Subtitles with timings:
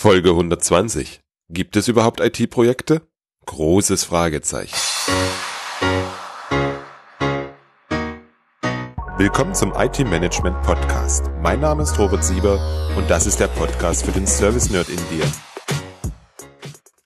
[0.00, 1.20] Folge 120.
[1.50, 3.02] Gibt es überhaupt IT-Projekte?
[3.44, 4.74] Großes Fragezeichen.
[9.18, 11.26] Willkommen zum IT-Management Podcast.
[11.42, 12.58] Mein Name ist Robert Sieber
[12.96, 15.30] und das ist der Podcast für den Service Nerd in dir.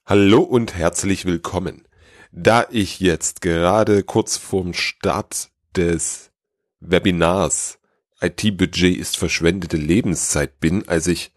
[0.05, 1.85] Hallo und herzlich willkommen.
[2.31, 6.31] Da ich jetzt gerade kurz vorm Start des
[6.79, 7.77] Webinars
[8.21, 11.34] IT-Budget ist verschwendete Lebenszeit bin, als ich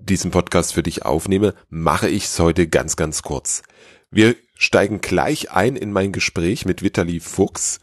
[0.00, 3.62] diesen Podcast für dich aufnehme, mache ich es heute ganz, ganz kurz.
[4.10, 7.80] Wir steigen gleich ein in mein Gespräch mit Vitali Fuchs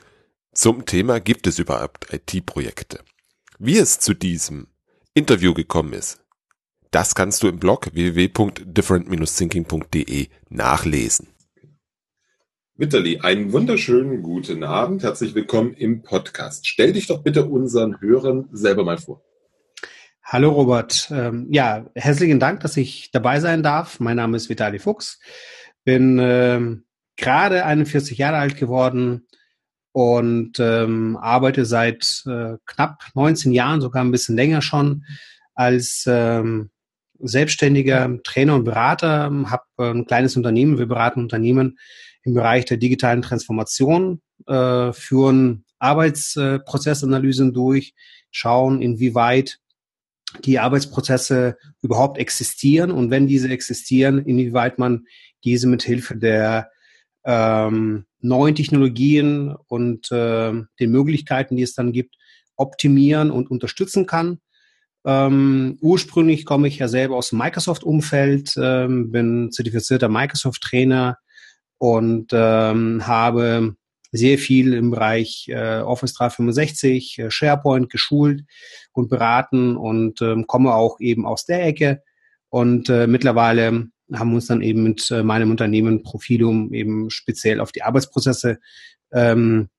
[0.55, 3.01] zum Thema gibt es überhaupt IT-Projekte?
[3.59, 4.67] Wie es zu diesem
[5.13, 6.23] Interview gekommen ist,
[6.91, 11.27] das kannst du im Blog www.different-thinking.de nachlesen.
[12.77, 15.03] Vitali, einen wunderschönen guten Abend.
[15.03, 16.65] Herzlich willkommen im Podcast.
[16.67, 19.25] Stell dich doch bitte unseren Hörern selber mal vor.
[20.27, 21.07] Hallo Robert.
[21.11, 23.99] Ähm, ja, herzlichen Dank, dass ich dabei sein darf.
[23.99, 25.19] Mein Name ist Vitali Fuchs.
[25.83, 29.27] Bin ähm, gerade 41 Jahre alt geworden
[29.91, 35.05] und ähm, arbeite seit äh, knapp 19 Jahren, sogar ein bisschen länger schon,
[35.53, 36.71] als ähm,
[37.19, 39.25] selbstständiger Trainer und Berater.
[39.25, 40.79] Habe ein kleines Unternehmen.
[40.79, 41.77] Wir beraten Unternehmen
[42.23, 47.93] im Bereich der digitalen Transformation, äh, führen Arbeitsprozessanalysen durch,
[48.31, 49.59] schauen, inwieweit
[50.43, 55.05] die Arbeitsprozesse überhaupt existieren und wenn diese existieren, inwieweit man
[55.43, 56.69] diese mit Hilfe der
[57.23, 62.15] ähm, neuen Technologien und äh, den Möglichkeiten, die es dann gibt,
[62.55, 64.39] optimieren und unterstützen kann.
[65.05, 71.17] Ähm, ursprünglich komme ich ja selber aus dem Microsoft-Umfeld, ähm, bin zertifizierter Microsoft-Trainer
[71.77, 73.75] und ähm, habe
[74.15, 78.43] sehr viel im Bereich äh, Office 365, äh, SharePoint geschult
[78.93, 82.01] und beraten und ähm, komme auch eben aus der Ecke.
[82.49, 87.59] Und äh, mittlerweile haben wir uns dann eben mit äh, meinem Unternehmen Profilum eben speziell
[87.59, 88.59] auf die Arbeitsprozesse
[89.11, 89.69] ähm,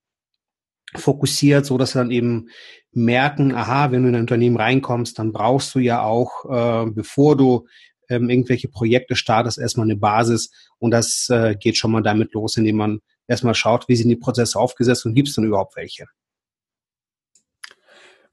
[0.94, 2.48] fokussiert, so dass wir dann eben
[2.92, 7.36] merken, aha, wenn du in ein Unternehmen reinkommst, dann brauchst du ja auch, äh, bevor
[7.36, 7.66] du
[8.08, 12.56] ähm, irgendwelche Projekte startest, erstmal eine Basis und das äh, geht schon mal damit los,
[12.56, 16.06] indem man erstmal schaut, wie sind die Prozesse aufgesetzt und gibt es denn überhaupt welche.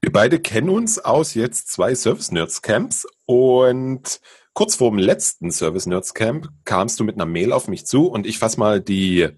[0.00, 4.20] Wir beide kennen uns aus jetzt zwei Service Nerds Camps und
[4.52, 8.08] kurz vor dem letzten Service Nerds Camp kamst du mit einer Mail auf mich zu
[8.08, 9.28] und ich fasse mal die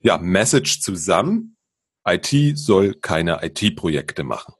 [0.00, 1.56] ja, Message zusammen.
[2.06, 4.54] IT soll keine IT-Projekte machen.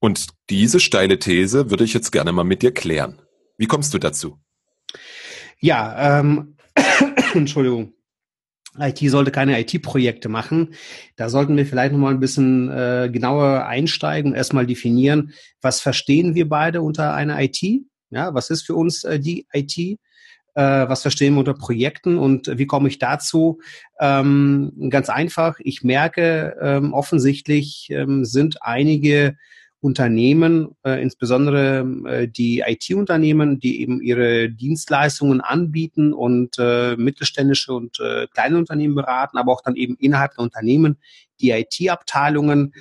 [0.00, 3.22] Und diese steile These würde ich jetzt gerne mal mit dir klären.
[3.56, 4.40] Wie kommst du dazu?
[5.60, 6.56] Ja, ähm,
[7.34, 7.94] Entschuldigung.
[8.80, 10.74] IT sollte keine IT-Projekte machen.
[11.16, 15.80] Da sollten wir vielleicht noch mal ein bisschen äh, genauer einsteigen und erstmal definieren, was
[15.80, 17.62] verstehen wir beide unter einer IT?
[18.10, 19.76] Ja, was ist für uns äh, die IT?
[19.78, 23.60] Äh, was verstehen wir unter Projekten und wie komme ich dazu?
[24.00, 29.36] Ähm, ganz einfach, ich merke ähm, offensichtlich ähm, sind einige
[29.80, 38.00] Unternehmen, äh, insbesondere äh, die IT-Unternehmen, die eben ihre Dienstleistungen anbieten und äh, mittelständische und
[38.00, 40.98] äh, kleine Unternehmen beraten, aber auch dann eben innerhalb der Unternehmen
[41.40, 42.74] die IT-Abteilungen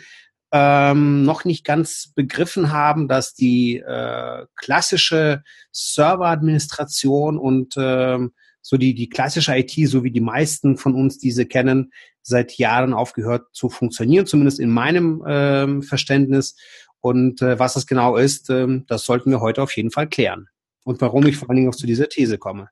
[0.51, 8.31] ähm, noch nicht ganz begriffen haben, dass die äh, klassische Serveradministration und ähm,
[8.61, 11.91] so die, die klassische IT, so wie die meisten von uns diese kennen,
[12.21, 16.57] seit Jahren aufgehört zu funktionieren, zumindest in meinem ähm, Verständnis.
[17.01, 20.47] Und äh, was es genau ist, äh, das sollten wir heute auf jeden Fall klären.
[20.83, 22.69] Und warum ich vor allen Dingen auch zu dieser These komme.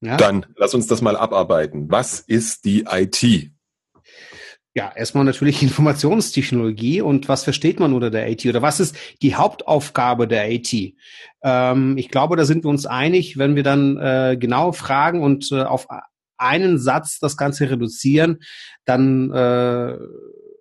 [0.00, 0.16] Ja?
[0.16, 1.90] Dann lass uns das mal abarbeiten.
[1.90, 3.50] Was ist die IT?
[4.72, 9.34] Ja, erstmal natürlich Informationstechnologie und was versteht man unter der IT oder was ist die
[9.34, 10.94] Hauptaufgabe der IT?
[11.42, 15.50] Ähm, ich glaube, da sind wir uns einig, wenn wir dann äh, genau fragen und
[15.50, 15.88] äh, auf
[16.38, 18.38] einen Satz das Ganze reduzieren,
[18.84, 19.98] dann äh,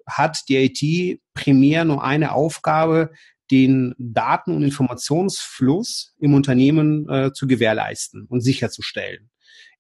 [0.07, 3.11] hat die IT primär nur eine Aufgabe,
[3.49, 9.29] den Daten- und Informationsfluss im Unternehmen äh, zu gewährleisten und sicherzustellen,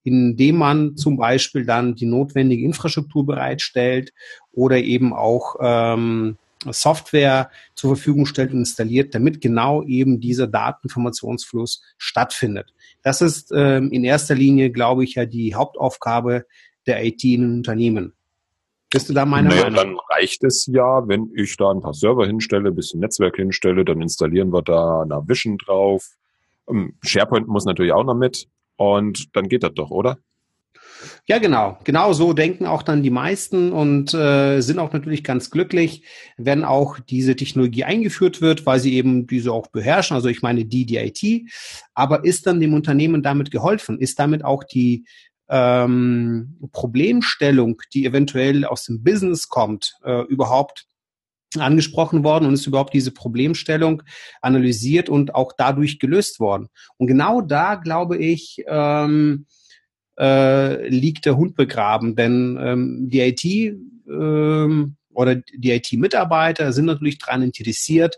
[0.03, 4.11] indem man zum Beispiel dann die notwendige Infrastruktur bereitstellt
[4.51, 11.81] oder eben auch ähm, Software zur Verfügung stellt und installiert, damit genau eben dieser Dateninformationsfluss
[11.97, 12.73] stattfindet.
[13.03, 16.45] Das ist ähm, in erster Linie, glaube ich, ja die Hauptaufgabe
[16.85, 18.13] der IT in Unternehmen.
[18.91, 19.75] Bist du da meiner naja, Meinung?
[19.75, 23.85] Dann reicht es ja, wenn ich da ein paar Server hinstelle, ein bisschen Netzwerk hinstelle,
[23.85, 26.07] dann installieren wir da eine Vision drauf.
[26.67, 28.47] Ähm, SharePoint muss natürlich auch noch mit
[28.77, 30.17] und dann geht das doch, oder?
[31.27, 31.77] Ja, genau.
[31.83, 36.03] Genau so denken auch dann die meisten und äh, sind auch natürlich ganz glücklich,
[36.37, 40.15] wenn auch diese Technologie eingeführt wird, weil sie eben diese auch beherrschen.
[40.15, 41.49] Also ich meine die, die IT.
[41.93, 43.99] Aber ist dann dem Unternehmen damit geholfen?
[43.99, 45.05] Ist damit auch die
[45.49, 50.85] ähm, Problemstellung, die eventuell aus dem Business kommt, äh, überhaupt
[51.57, 54.03] angesprochen worden und ist überhaupt diese Problemstellung
[54.41, 56.67] analysiert und auch dadurch gelöst worden.
[56.97, 59.47] Und genau da glaube ich, ähm,
[60.19, 63.43] äh, liegt der Hund begraben, denn ähm, die IT
[64.07, 68.17] ähm, oder die IT-Mitarbeiter sind natürlich daran interessiert,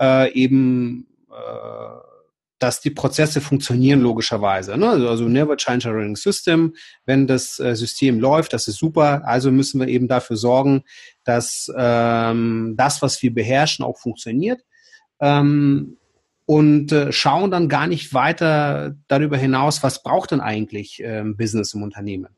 [0.00, 2.13] äh, eben äh,
[2.58, 4.76] dass die Prozesse funktionieren logischerweise.
[4.78, 4.88] Ne?
[4.88, 6.74] Also never change a running system.
[7.04, 9.22] Wenn das äh, System läuft, das ist super.
[9.26, 10.84] Also müssen wir eben dafür sorgen,
[11.24, 14.64] dass ähm, das, was wir beherrschen, auch funktioniert.
[15.20, 15.96] Ähm,
[16.46, 21.72] und äh, schauen dann gar nicht weiter darüber hinaus, was braucht denn eigentlich ähm, Business
[21.74, 22.28] im Unternehmen.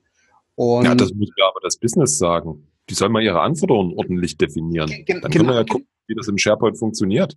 [0.54, 2.68] Und ja, das muss ja aber das Business sagen.
[2.88, 4.90] Die sollen mal ihre Anforderungen ordentlich definieren.
[5.06, 5.72] Dann können wir ja genau.
[5.72, 7.36] gucken, wie das im SharePoint funktioniert.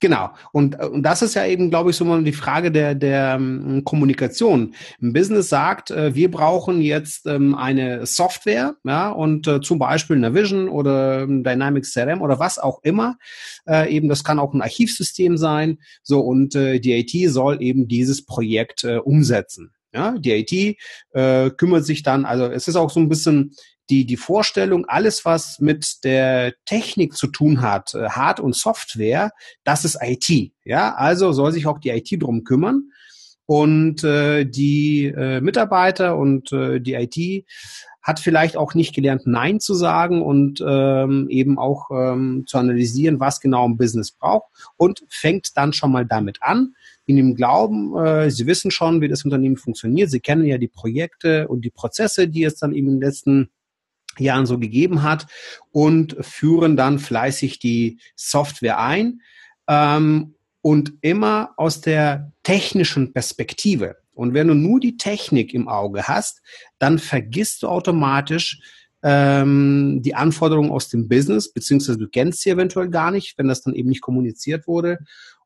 [0.00, 0.30] Genau.
[0.52, 3.84] Und, und das ist ja eben, glaube ich, so mal die Frage der, der um,
[3.84, 4.74] Kommunikation.
[5.02, 10.16] Ein Business sagt, äh, wir brauchen jetzt ähm, eine Software, ja, und äh, zum Beispiel
[10.16, 13.18] eine Vision oder ähm, Dynamics CRM oder was auch immer.
[13.66, 15.78] Äh, eben, das kann auch ein Archivsystem sein.
[16.02, 19.72] So, und äh, die IT soll eben dieses Projekt äh, umsetzen.
[19.92, 20.78] Ja, die IT
[21.12, 23.54] äh, kümmert sich dann, also es ist auch so ein bisschen
[23.90, 29.32] die, die Vorstellung, alles, was mit der Technik zu tun hat, äh, Hard- und Software,
[29.64, 30.52] das ist IT.
[30.64, 32.90] Ja, also soll sich auch die IT drum kümmern.
[33.48, 37.46] Und äh, die äh, Mitarbeiter und äh, die IT
[38.06, 43.18] hat vielleicht auch nicht gelernt, Nein zu sagen und ähm, eben auch ähm, zu analysieren,
[43.18, 44.46] was genau ein Business braucht
[44.76, 46.74] und fängt dann schon mal damit an,
[47.04, 50.68] in dem Glauben, äh, sie wissen schon, wie das Unternehmen funktioniert, sie kennen ja die
[50.68, 53.50] Projekte und die Prozesse, die es dann eben in den letzten
[54.20, 55.26] Jahren so gegeben hat
[55.72, 59.20] und führen dann fleißig die Software ein
[59.68, 63.96] ähm, und immer aus der technischen Perspektive.
[64.12, 66.40] Und wenn du nur die Technik im Auge hast,
[66.78, 68.60] dann vergisst du automatisch
[69.02, 73.62] ähm, die Anforderungen aus dem Business, beziehungsweise du kennst sie eventuell gar nicht, wenn das
[73.62, 74.98] dann eben nicht kommuniziert wurde.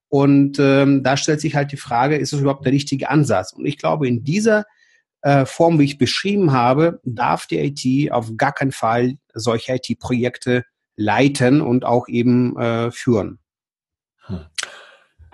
[0.08, 3.52] Und ähm, da stellt sich halt die Frage, ist es überhaupt der richtige Ansatz?
[3.52, 4.64] Und ich glaube, in dieser
[5.22, 10.64] äh, Form, wie ich beschrieben habe, darf die IT auf gar keinen Fall solche IT-Projekte
[10.96, 13.38] leiten und auch eben äh, führen.
[14.26, 14.46] Hm.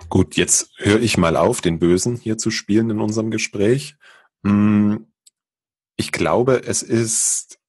[0.09, 3.95] Gut, jetzt höre ich mal auf, den Bösen hier zu spielen in unserem Gespräch.
[4.43, 5.07] Hm,
[5.97, 7.59] ich glaube, es ist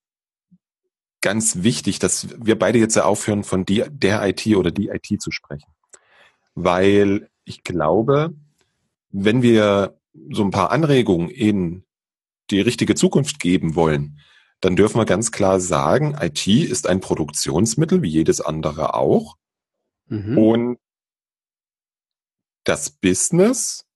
[1.20, 5.30] ganz wichtig, dass wir beide jetzt aufhören, von die, der IT oder die IT zu
[5.30, 5.72] sprechen.
[6.54, 8.34] Weil ich glaube,
[9.10, 9.98] wenn wir
[10.30, 11.84] so ein paar Anregungen in
[12.50, 14.20] die richtige Zukunft geben wollen,
[14.60, 19.36] dann dürfen wir ganz klar sagen, IT ist ein Produktionsmittel, wie jedes andere auch.
[20.06, 20.38] Mhm.
[20.38, 20.78] Und
[22.64, 23.88] das Business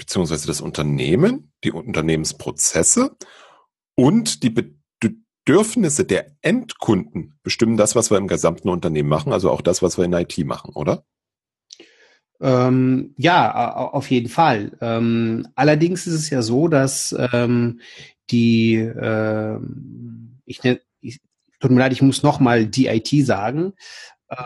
[0.00, 3.16] beziehungsweise das Unternehmen, die Unternehmensprozesse
[3.94, 9.60] und die Bedürfnisse der Endkunden bestimmen das, was wir im gesamten Unternehmen machen, also auch
[9.60, 11.04] das, was wir in IT machen, oder?
[12.40, 14.72] Ähm, ja, auf jeden Fall.
[14.80, 17.80] Ähm, allerdings ist es ja so, dass ähm,
[18.30, 19.58] die, äh,
[20.46, 21.20] ich nenne, ich,
[21.60, 23.74] tut mir leid, ich muss nochmal die IT sagen.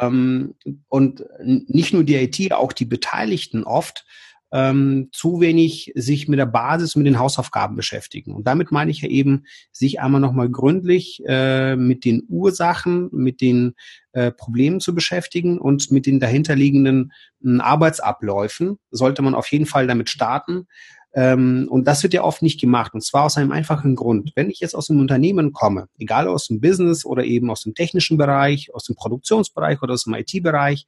[0.00, 0.54] Ähm,
[0.88, 4.04] und nicht nur die IT, auch die Beteiligten oft
[4.54, 8.32] ähm, zu wenig sich mit der Basis, mit den Hausaufgaben beschäftigen.
[8.32, 13.40] Und damit meine ich ja eben, sich einmal nochmal gründlich äh, mit den Ursachen, mit
[13.40, 13.74] den
[14.12, 17.12] äh, Problemen zu beschäftigen und mit den dahinterliegenden
[17.44, 18.78] äh, Arbeitsabläufen.
[18.92, 20.68] Sollte man auf jeden Fall damit starten.
[21.14, 22.94] Ähm, und das wird ja oft nicht gemacht.
[22.94, 24.30] Und zwar aus einem einfachen Grund.
[24.36, 27.74] Wenn ich jetzt aus einem Unternehmen komme, egal aus dem Business oder eben aus dem
[27.74, 30.86] technischen Bereich, aus dem Produktionsbereich oder aus dem IT-Bereich,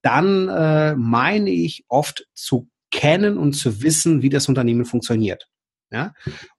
[0.00, 2.68] dann äh, meine ich oft zu
[3.02, 5.48] kennen und zu wissen, wie das Unternehmen funktioniert.
[5.90, 6.14] Ja?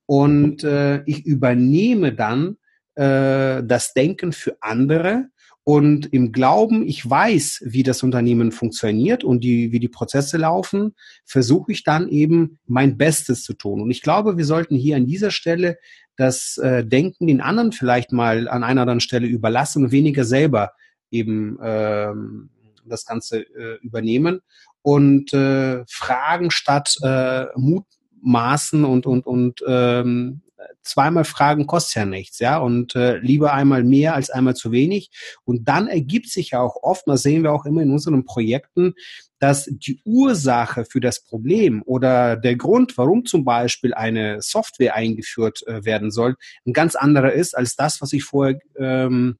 [0.05, 2.57] Und äh, ich übernehme dann
[2.95, 5.29] äh, das Denken für andere
[5.63, 10.95] und im Glauben, ich weiß, wie das Unternehmen funktioniert und die, wie die Prozesse laufen,
[11.23, 13.79] versuche ich dann eben mein Bestes zu tun.
[13.79, 15.77] Und ich glaube, wir sollten hier an dieser Stelle
[16.17, 20.73] das äh, Denken den anderen vielleicht mal an einer anderen Stelle überlassen und weniger selber
[21.09, 22.49] eben ähm,
[22.85, 24.41] das Ganze äh, übernehmen
[24.83, 30.43] und äh, Fragen statt äh, Mutmaßen und und und ähm,
[30.83, 35.09] zweimal Fragen kostet ja nichts, ja, und äh, lieber einmal mehr als einmal zu wenig.
[35.45, 38.93] Und dann ergibt sich ja auch oft, das sehen wir auch immer in unseren Projekten,
[39.39, 45.65] dass die Ursache für das Problem oder der Grund, warum zum Beispiel eine Software eingeführt
[45.67, 46.35] äh, werden soll,
[46.65, 49.37] ein ganz anderer ist als das, was ich vorher ähm,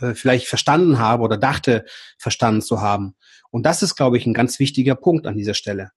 [0.00, 1.84] äh, vielleicht verstanden habe oder dachte
[2.18, 3.14] verstanden zu haben.
[3.56, 5.90] Und das ist, glaube ich, ein ganz wichtiger Punkt an dieser Stelle.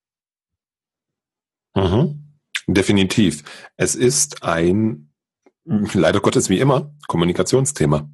[1.75, 2.37] Mhm.
[2.67, 3.43] Definitiv.
[3.75, 5.11] Es ist ein,
[5.65, 8.09] leider Gottes wie immer, Kommunikationsthema.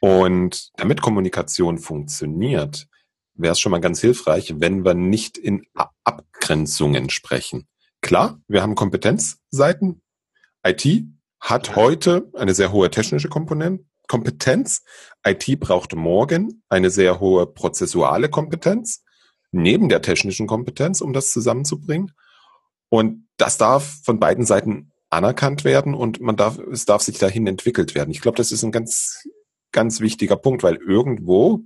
[0.00, 2.86] Und damit Kommunikation funktioniert,
[3.34, 5.66] wäre es schon mal ganz hilfreich, wenn wir nicht in
[6.04, 7.66] Abgrenzungen sprechen.
[8.02, 10.00] Klar, wir haben Kompetenzseiten.
[10.64, 11.08] IT
[11.40, 14.82] hat heute eine sehr hohe technische Komponente, Kompetenz.
[15.24, 19.04] IT braucht morgen eine sehr hohe prozessuale Kompetenz
[19.52, 22.10] neben der technischen Kompetenz, um das zusammenzubringen.
[22.88, 27.46] Und das darf von beiden Seiten anerkannt werden und man darf, es darf sich dahin
[27.46, 28.10] entwickelt werden.
[28.10, 29.28] Ich glaube, das ist ein ganz,
[29.70, 31.60] ganz wichtiger Punkt, weil irgendwo,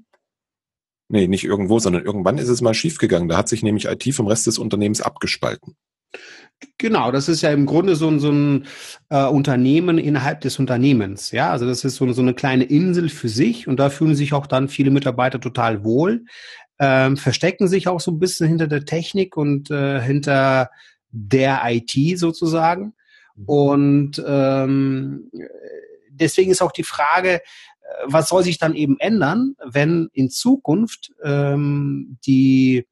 [1.08, 3.28] nee, nicht irgendwo, sondern irgendwann ist es mal schiefgegangen.
[3.28, 5.76] Da hat sich nämlich IT vom Rest des Unternehmens abgespalten.
[6.78, 8.66] Genau, das ist ja im Grunde so, ein, so ein
[9.09, 11.30] äh, Unternehmen innerhalb des Unternehmens.
[11.30, 14.33] Ja, also das ist so, so eine kleine Insel für sich und da fühlen sich
[14.33, 16.25] auch dann viele Mitarbeiter total wohl,
[16.78, 20.71] ähm, verstecken sich auch so ein bisschen hinter der Technik und äh, hinter
[21.11, 22.94] der IT sozusagen.
[23.37, 23.44] Mhm.
[23.47, 25.30] Und ähm,
[26.11, 27.40] deswegen ist auch die Frage, äh,
[28.06, 32.87] was soll sich dann eben ändern, wenn in Zukunft ähm, die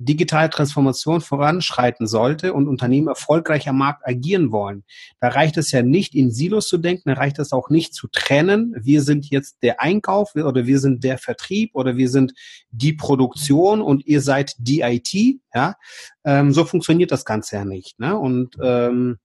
[0.00, 4.82] digitale Transformation voranschreiten sollte und Unternehmen erfolgreich am Markt agieren wollen.
[5.20, 8.08] Da reicht es ja nicht, in Silos zu denken, da reicht es auch nicht zu
[8.08, 8.74] trennen.
[8.80, 12.32] Wir sind jetzt der Einkauf oder wir sind der Vertrieb oder wir sind
[12.70, 15.12] die Produktion und ihr seid die IT.
[15.54, 15.76] Ja,
[16.24, 18.00] ähm, so funktioniert das Ganze ja nicht.
[18.00, 18.16] Ne?
[18.16, 19.18] Und ähm,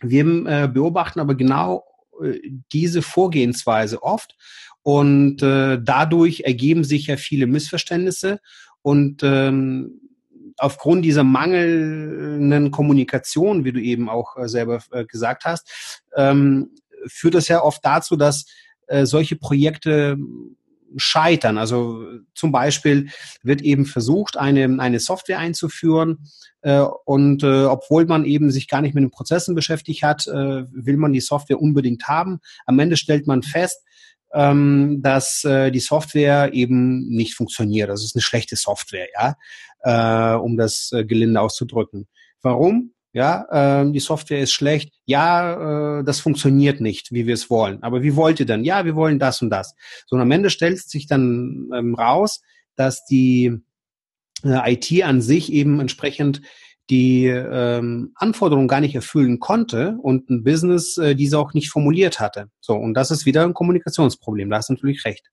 [0.00, 1.84] wir äh, beobachten aber genau
[2.22, 2.38] äh,
[2.72, 4.36] diese Vorgehensweise oft
[4.82, 8.38] und äh, dadurch ergeben sich ja viele Missverständnisse
[8.82, 10.02] und ähm,
[10.58, 16.70] aufgrund dieser mangelnden Kommunikation, wie du eben auch äh, selber äh, gesagt hast, ähm,
[17.06, 18.46] führt das ja oft dazu, dass
[18.86, 20.16] äh, solche Projekte
[20.96, 21.58] scheitern.
[21.58, 23.08] Also zum Beispiel
[23.42, 26.26] wird eben versucht, eine, eine Software einzuführen
[26.62, 30.64] äh, und äh, obwohl man eben sich gar nicht mit den Prozessen beschäftigt hat, äh,
[30.72, 32.40] will man die Software unbedingt haben.
[32.66, 33.84] Am Ende stellt man fest,
[34.34, 37.88] ähm, dass äh, die Software eben nicht funktioniert.
[37.88, 42.08] Das ist eine schlechte Software, ja, äh, um das äh, gelinde auszudrücken.
[42.42, 42.92] Warum?
[43.12, 44.92] Ja, äh, die Software ist schlecht.
[45.06, 47.80] Ja, äh, das funktioniert nicht, wie wir es wollen.
[47.84, 48.64] Aber wie wollt ihr denn?
[48.64, 49.74] Ja, wir wollen das und das.
[50.06, 52.42] So und am Ende stellt sich dann ähm, raus,
[52.74, 53.62] dass die
[54.42, 56.42] äh, IT an sich eben entsprechend
[56.90, 62.20] die ähm, Anforderungen gar nicht erfüllen konnte und ein Business äh, diese auch nicht formuliert
[62.20, 62.50] hatte.
[62.60, 64.50] So, und das ist wieder ein Kommunikationsproblem.
[64.50, 65.30] Da hast du natürlich recht.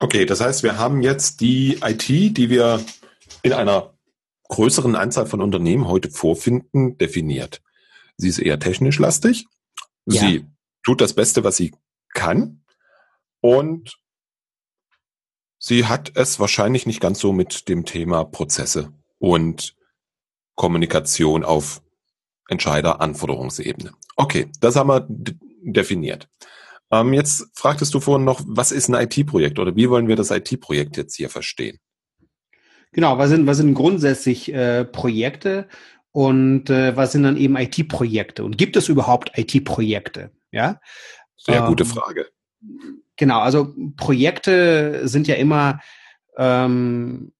[0.00, 2.82] Okay, das heißt, wir haben jetzt die IT, die wir
[3.42, 3.94] in einer
[4.48, 7.62] größeren Anzahl von Unternehmen heute vorfinden, definiert.
[8.16, 9.46] Sie ist eher technisch lastig.
[10.06, 10.20] Ja.
[10.20, 10.46] Sie
[10.82, 11.72] tut das Beste, was sie
[12.12, 12.64] kann.
[13.40, 13.98] Und
[15.58, 19.76] sie hat es wahrscheinlich nicht ganz so mit dem Thema Prozesse und
[20.56, 21.80] Kommunikation auf
[22.48, 23.92] Entscheider-Anforderungsebene.
[24.16, 25.06] Okay, das haben wir
[25.62, 26.28] definiert.
[26.90, 30.32] Ähm, jetzt fragtest du vorhin noch, was ist ein IT-Projekt oder wie wollen wir das
[30.32, 31.78] IT-Projekt jetzt hier verstehen?
[32.92, 35.68] Genau, was sind, was sind grundsätzlich äh, Projekte
[36.10, 38.42] und äh, was sind dann eben IT-Projekte?
[38.42, 40.32] Und gibt es überhaupt IT-Projekte?
[40.50, 40.80] Ja.
[41.36, 42.26] Sehr ähm, gute Frage.
[43.16, 45.80] Genau, also Projekte sind ja immer
[46.36, 47.32] ähm,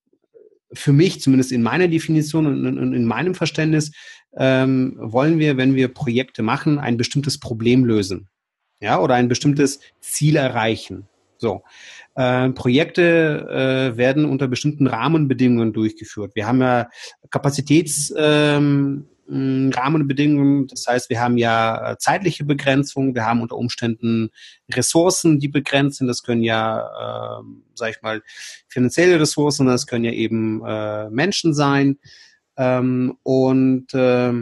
[0.73, 3.91] für mich, zumindest in meiner Definition und in, in meinem Verständnis,
[4.37, 8.29] ähm, wollen wir, wenn wir Projekte machen, ein bestimmtes Problem lösen.
[8.79, 11.07] Ja, oder ein bestimmtes Ziel erreichen.
[11.37, 11.63] So.
[12.15, 16.31] Äh, Projekte äh, werden unter bestimmten Rahmenbedingungen durchgeführt.
[16.35, 16.89] Wir haben ja
[17.29, 20.67] Kapazitäts, ähm, Rahmenbedingungen.
[20.67, 24.29] Das heißt, wir haben ja äh, zeitliche Begrenzungen, wir haben unter Umständen
[24.71, 26.07] Ressourcen, die begrenzt sind.
[26.07, 27.43] Das können ja, äh,
[27.75, 28.21] sag ich mal,
[28.67, 31.99] finanzielle Ressourcen, das können ja eben äh, Menschen sein.
[32.57, 34.33] Ähm, und äh,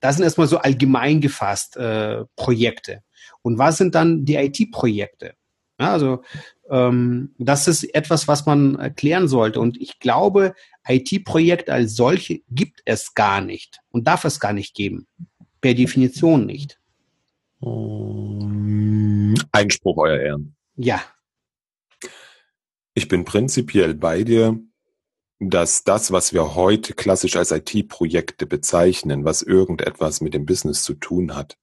[0.00, 3.02] das sind erstmal so allgemein gefasst äh, Projekte.
[3.42, 5.34] Und was sind dann die IT-Projekte?
[5.78, 6.22] Ja, also
[6.70, 9.60] ähm, das ist etwas, was man erklären sollte.
[9.60, 10.54] Und ich glaube,
[10.86, 15.06] IT-Projekte als solche gibt es gar nicht und darf es gar nicht geben.
[15.60, 16.78] Per Definition nicht.
[19.52, 20.56] Einspruch, Euer Ehren.
[20.76, 21.02] Ja.
[22.94, 24.60] Ich bin prinzipiell bei dir,
[25.40, 30.94] dass das, was wir heute klassisch als IT-Projekte bezeichnen, was irgendetwas mit dem Business zu
[30.94, 31.56] tun hat,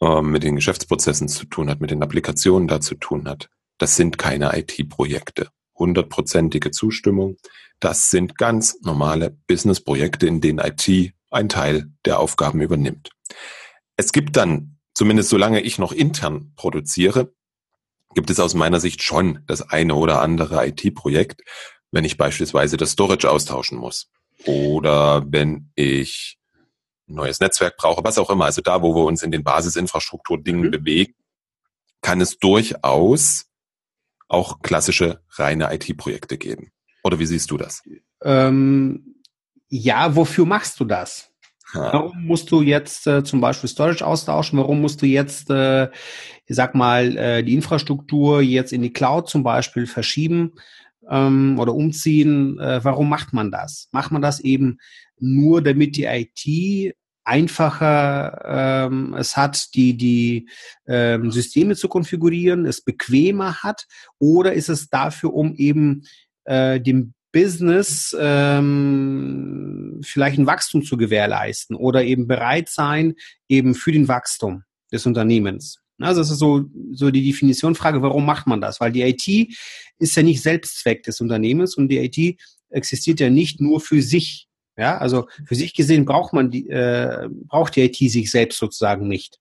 [0.00, 3.96] äh, mit den Geschäftsprozessen zu tun hat, mit den Applikationen da zu tun hat, das
[3.96, 5.48] sind keine IT-Projekte.
[5.78, 7.36] hundertprozentige Zustimmung.
[7.80, 13.10] Das sind ganz normale Business-Projekte, in denen IT einen Teil der Aufgaben übernimmt.
[13.96, 17.34] Es gibt dann, zumindest solange ich noch intern produziere,
[18.14, 21.42] gibt es aus meiner Sicht schon das eine oder andere IT-Projekt,
[21.90, 24.10] wenn ich beispielsweise das Storage austauschen muss
[24.46, 26.38] oder wenn ich
[27.08, 28.46] ein neues Netzwerk brauche, was auch immer.
[28.46, 30.70] Also da, wo wir uns in den Basisinfrastrukturdingen mhm.
[30.70, 31.14] bewegen,
[32.00, 33.46] kann es durchaus
[34.28, 36.72] auch klassische reine IT-Projekte geben.
[37.04, 37.82] Oder wie siehst du das?
[38.22, 39.16] Ähm,
[39.68, 41.30] ja, wofür machst du das?
[41.74, 41.92] Ha.
[41.92, 44.58] Warum musst du jetzt äh, zum Beispiel Storage austauschen?
[44.58, 45.86] Warum musst du jetzt, äh,
[46.46, 50.52] ich sag mal, äh, die Infrastruktur jetzt in die Cloud zum Beispiel verschieben
[51.08, 52.58] ähm, oder umziehen?
[52.58, 53.88] Äh, warum macht man das?
[53.92, 54.78] Macht man das eben
[55.18, 60.48] nur, damit die IT einfacher ähm, es hat, die, die
[60.86, 63.86] ähm, Systeme zu konfigurieren, es bequemer hat,
[64.18, 66.02] oder ist es dafür, um eben
[66.44, 73.14] äh, dem Business ähm, vielleicht ein Wachstum zu gewährleisten oder eben bereit sein
[73.48, 75.78] eben für den Wachstum des Unternehmens.
[75.98, 78.80] Also das ist so, so die Definitionfrage, warum macht man das?
[78.80, 79.54] Weil die IT
[79.98, 82.40] ist ja nicht Selbstzweck des Unternehmens und die IT
[82.70, 84.45] existiert ja nicht nur für sich.
[84.76, 89.08] Ja, also für sich gesehen braucht man die, äh, braucht die IT sich selbst sozusagen
[89.08, 89.38] nicht.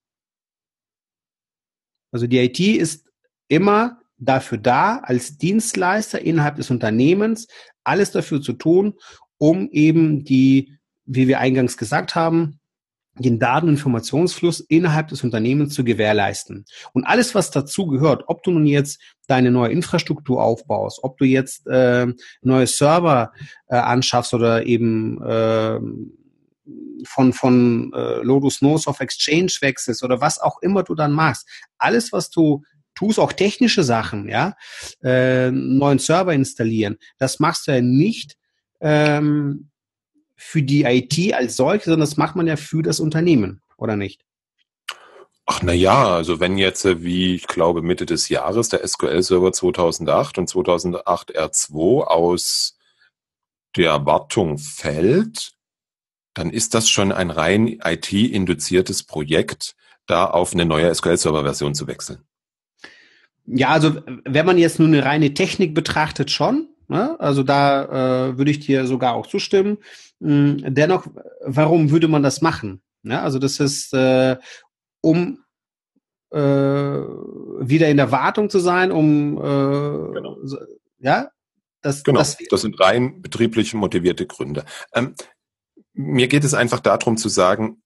[2.12, 3.06] Also die IT ist
[3.50, 7.48] immer dafür da, als Dienstleister innerhalb des Unternehmens
[7.84, 8.94] alles dafür zu tun,
[9.38, 12.62] um eben die, wie wir eingangs gesagt haben,
[13.18, 16.66] den Daten- und Informationsfluss innerhalb des Unternehmens zu gewährleisten.
[16.94, 21.26] Und alles, was dazu gehört, ob du nun jetzt deine neue Infrastruktur aufbaust, ob du
[21.26, 22.08] jetzt äh,
[22.42, 23.32] neue Server
[23.68, 25.80] äh, anschaffst oder eben äh,
[27.06, 31.48] von, von äh, Lotus Notes auf Exchange wechselst oder was auch immer du dann machst,
[31.78, 32.64] alles, was du
[32.96, 34.56] tust, auch technische Sachen, ja,
[35.04, 38.38] äh, neuen Server installieren, das machst du ja nicht
[38.82, 39.70] ähm,
[40.36, 44.22] für die IT als solche, sondern das macht man ja für das Unternehmen, oder nicht?
[45.48, 49.52] Ach na ja, also wenn jetzt wie ich glaube Mitte des Jahres der SQL Server
[49.52, 52.78] 2008 und 2008 R2 aus
[53.76, 55.52] der Wartung fällt,
[56.34, 59.76] dann ist das schon ein rein IT-induziertes Projekt,
[60.08, 62.20] da auf eine neue SQL Server Version zu wechseln.
[63.46, 66.70] Ja, also wenn man jetzt nur eine reine Technik betrachtet, schon.
[66.88, 67.20] Ne?
[67.20, 69.78] Also da äh, würde ich dir sogar auch zustimmen.
[70.22, 71.08] Hm, dennoch,
[71.42, 72.82] warum würde man das machen?
[73.04, 74.38] Ja, also das ist, äh,
[75.02, 75.40] um
[76.32, 80.38] äh, wieder in der Wartung zu sein, um äh, genau.
[81.00, 81.30] ja,
[81.82, 82.20] das, genau.
[82.20, 84.66] Das, das sind rein betrieblich motivierte Gründe.
[84.94, 85.16] Ähm,
[85.94, 87.84] mir geht es einfach darum zu sagen,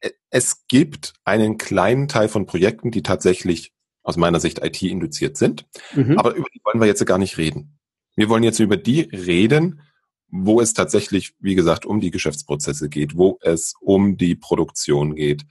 [0.00, 5.66] e, es gibt einen kleinen Teil von Projekten, die tatsächlich aus meiner Sicht IT-induziert sind.
[5.94, 6.18] Mhm.
[6.18, 7.78] Aber über die wollen wir jetzt gar nicht reden.
[8.16, 9.82] Wir wollen jetzt über die reden,
[10.28, 15.44] wo es tatsächlich, wie gesagt, um die Geschäftsprozesse geht, wo es um die Produktion geht,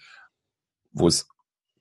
[0.91, 1.27] wo es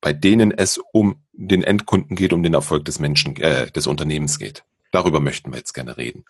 [0.00, 4.38] bei denen es um den Endkunden geht, um den Erfolg des Menschen, äh, des Unternehmens
[4.38, 4.64] geht.
[4.90, 6.24] Darüber möchten wir jetzt gerne reden.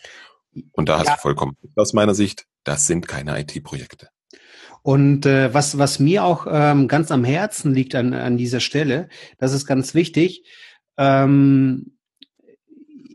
[0.73, 1.15] Und da hast ja.
[1.15, 4.09] du vollkommen aus meiner Sicht, das sind keine IT-Projekte.
[4.83, 9.09] Und äh, was, was mir auch ähm, ganz am Herzen liegt an, an dieser Stelle,
[9.39, 10.45] das ist ganz wichtig.
[10.99, 11.97] Ähm,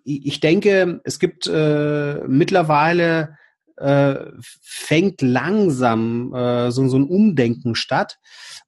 [0.08, 3.38] ich denke, es gibt äh, mittlerweile
[3.76, 8.18] äh, fängt langsam äh, so, so ein Umdenken statt.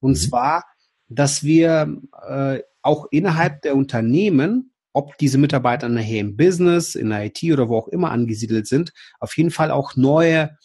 [0.02, 0.16] Und mhm.
[0.16, 0.66] zwar,
[1.08, 1.98] dass wir
[2.28, 7.70] äh, auch innerhalb der Unternehmen, ob diese Mitarbeiter nachher im Business, in der IT oder
[7.70, 10.58] wo auch immer angesiedelt sind, auf jeden Fall auch neue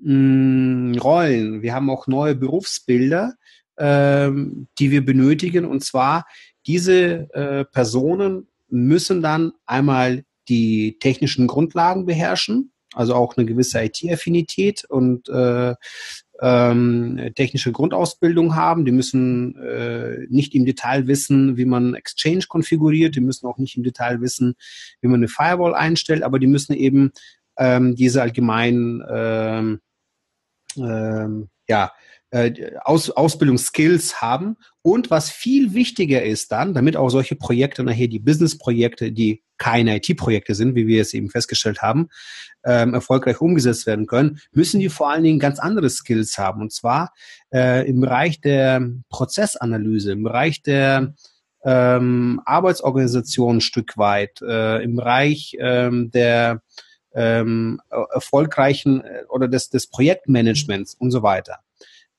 [0.00, 1.62] mh, Rollen.
[1.62, 3.34] Wir haben auch neue Berufsbilder,
[3.78, 5.64] ähm, die wir benötigen.
[5.64, 6.24] Und zwar
[6.66, 14.84] diese äh, Personen müssen dann einmal die technischen Grundlagen beherrschen, also auch eine gewisse IT-Affinität
[14.88, 15.74] und äh,
[16.42, 18.84] ähm, technische Grundausbildung haben.
[18.84, 23.14] Die müssen äh, nicht im Detail wissen, wie man Exchange konfiguriert.
[23.14, 24.54] Die müssen auch nicht im Detail wissen,
[25.00, 27.12] wie man eine Firewall einstellt, aber die müssen eben
[27.58, 29.80] ähm, diese allgemeinen ähm,
[30.76, 31.92] ähm, ja,
[32.30, 34.56] äh, Aus, Ausbildungsskills haben.
[34.82, 39.96] Und was viel wichtiger ist dann, damit auch solche Projekte nachher die Business-Projekte, die keine
[39.96, 42.08] IT-Projekte sind, wie wir es eben festgestellt haben,
[42.64, 46.62] ähm, erfolgreich umgesetzt werden können, müssen die vor allen Dingen ganz andere Skills haben.
[46.62, 47.12] Und zwar
[47.52, 51.14] äh, im Bereich der Prozessanalyse, im Bereich der
[51.62, 56.62] ähm, Arbeitsorganisation ein Stück weit, äh, im Bereich ähm, der
[57.12, 57.80] ähm,
[58.12, 61.58] erfolgreichen äh, oder des, des Projektmanagements und so weiter.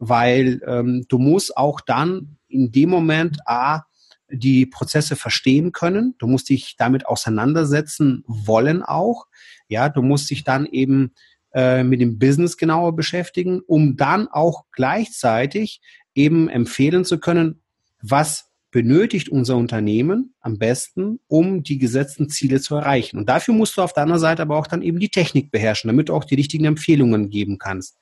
[0.04, 3.84] Weil ähm, du musst auch dann in dem Moment A,
[4.32, 6.16] die Prozesse verstehen können.
[6.18, 9.28] Du musst dich damit auseinandersetzen wollen auch.
[9.68, 11.14] Ja, du musst dich dann eben
[11.54, 15.82] äh, mit dem Business genauer beschäftigen, um dann auch gleichzeitig
[16.16, 17.62] eben empfehlen zu können,
[18.02, 23.18] was benötigt unser Unternehmen am besten, um die gesetzten Ziele zu erreichen.
[23.18, 25.90] Und dafür musst du auf der anderen Seite aber auch dann eben die Technik beherrschen,
[25.90, 27.98] damit du auch die richtigen Empfehlungen geben kannst.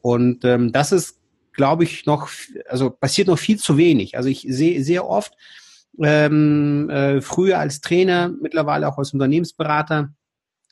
[0.00, 1.15] Und ähm, das ist,
[1.56, 2.28] glaube ich, noch,
[2.68, 4.16] also passiert noch viel zu wenig.
[4.16, 5.32] Also ich sehe sehr oft,
[5.98, 10.10] ähm, äh, früher als Trainer, mittlerweile auch als Unternehmensberater,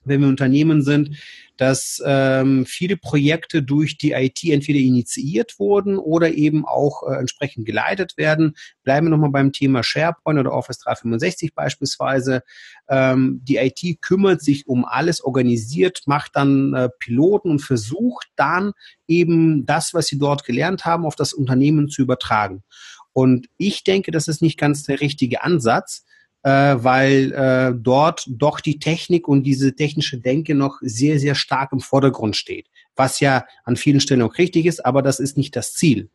[0.04, 1.16] wenn wir Unternehmen sind,
[1.56, 7.64] dass ähm, viele Projekte durch die IT entweder initiiert wurden oder eben auch äh, entsprechend
[7.64, 8.56] geleitet werden.
[8.82, 12.42] Bleiben wir nochmal beim Thema SharePoint oder Office 365 beispielsweise.
[12.88, 18.72] Ähm, die IT kümmert sich um alles, organisiert, macht dann äh, Piloten und versucht dann
[19.06, 22.64] eben das, was sie dort gelernt haben, auf das Unternehmen zu übertragen.
[23.12, 26.04] Und ich denke, das ist nicht ganz der richtige Ansatz,
[26.44, 31.72] äh, weil äh, dort doch die Technik und diese technische Denke noch sehr, sehr stark
[31.72, 32.68] im Vordergrund steht.
[32.94, 36.11] Was ja an vielen Stellen auch richtig ist, aber das ist nicht das Ziel.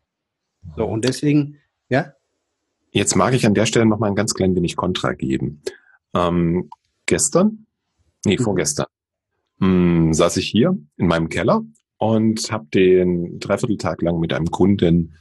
[0.78, 1.58] So, und deswegen,
[1.90, 2.14] ja.
[2.92, 5.64] Jetzt mag ich an der Stelle noch mal ein ganz klein wenig Kontra geben.
[6.14, 6.70] Ähm,
[7.08, 7.66] gestern,
[8.24, 8.44] nee, mhm.
[8.44, 8.88] vorgestern,
[9.58, 11.64] mh, hm, saß ich hier in meinem Keller
[11.98, 15.16] und habe den Dreivierteltag lang mit einem Kunden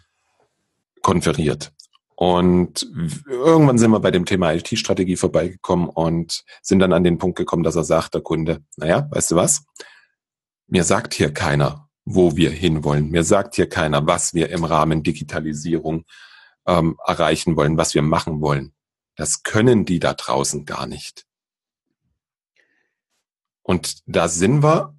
[1.01, 1.73] konferiert.
[2.21, 2.83] Und
[3.29, 7.63] irgendwann sind wir bei dem Thema IT-Strategie vorbeigekommen und sind dann an den Punkt gekommen,
[7.63, 9.65] dass er sagt, der Kunde, naja, weißt du was?
[10.67, 13.09] Mir sagt hier keiner, wo wir hinwollen.
[13.11, 16.07] Mir sagt hier keiner, was wir im Rahmen Digitalisierung
[16.67, 18.75] ähm, erreichen wollen, was wir machen wollen.
[19.15, 21.25] Das können die da draußen gar nicht.
[23.63, 24.97] Und da sind wir,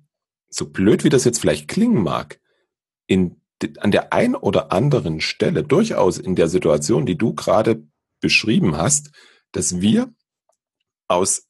[0.48, 2.40] so blöd wie das jetzt vielleicht klingen mag,
[3.08, 3.42] in
[3.80, 7.84] an der ein oder anderen Stelle durchaus in der Situation, die du gerade
[8.22, 9.12] beschrieben hast,
[9.52, 10.14] dass wir
[11.08, 11.48] aus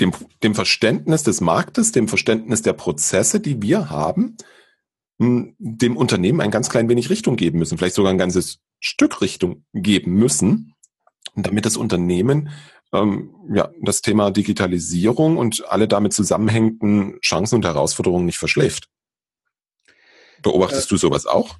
[0.00, 4.36] dem, dem Verständnis des Marktes, dem Verständnis der Prozesse, die wir haben,
[5.18, 9.64] dem Unternehmen ein ganz klein wenig Richtung geben müssen, vielleicht sogar ein ganzes Stück Richtung
[9.72, 10.74] geben müssen,
[11.36, 12.50] damit das Unternehmen
[12.92, 18.88] ähm, ja, das Thema Digitalisierung und alle damit zusammenhängenden Chancen und Herausforderungen nicht verschläft.
[20.44, 21.56] Beobachtest äh, du sowas auch?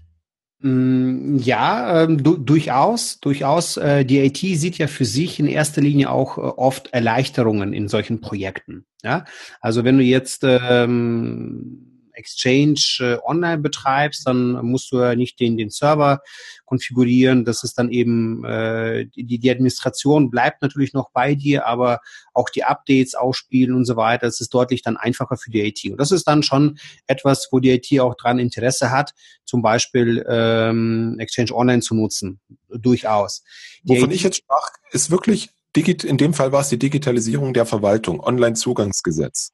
[0.61, 3.77] Mm, ja, ähm, du, durchaus, durchaus.
[3.77, 7.89] Äh, die IT sieht ja für sich in erster Linie auch äh, oft Erleichterungen in
[7.89, 8.87] solchen Projekten.
[9.03, 9.25] Ja,
[9.61, 15.57] also wenn du jetzt ähm, Exchange äh, online betreibst, dann musst du ja nicht den,
[15.57, 16.23] den Server
[16.65, 17.45] konfigurieren.
[17.45, 22.01] Das ist dann eben, äh, die, die Administration bleibt natürlich noch bei dir, aber
[22.33, 25.85] auch die Updates ausspielen und so weiter, das ist deutlich dann einfacher für die IT.
[25.91, 29.13] Und das ist dann schon etwas, wo die IT auch dran Interesse hat,
[29.45, 32.41] zum Beispiel ähm, Exchange Online zu nutzen.
[32.69, 33.43] Durchaus.
[33.83, 37.53] Die Wovon IT ich jetzt sprach, ist wirklich, in dem Fall war es die Digitalisierung
[37.53, 39.53] der Verwaltung, Online-Zugangsgesetz.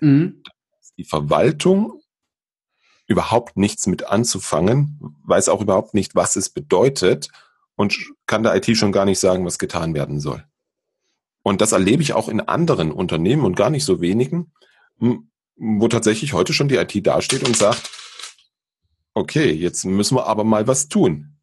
[0.00, 0.42] Mhm
[0.96, 2.00] die Verwaltung
[3.06, 7.28] überhaupt nichts mit anzufangen, weiß auch überhaupt nicht, was es bedeutet
[7.76, 10.44] und kann der IT schon gar nicht sagen, was getan werden soll.
[11.42, 14.52] Und das erlebe ich auch in anderen Unternehmen und gar nicht so wenigen,
[15.56, 17.90] wo tatsächlich heute schon die IT dasteht und sagt,
[19.12, 21.33] okay, jetzt müssen wir aber mal was tun.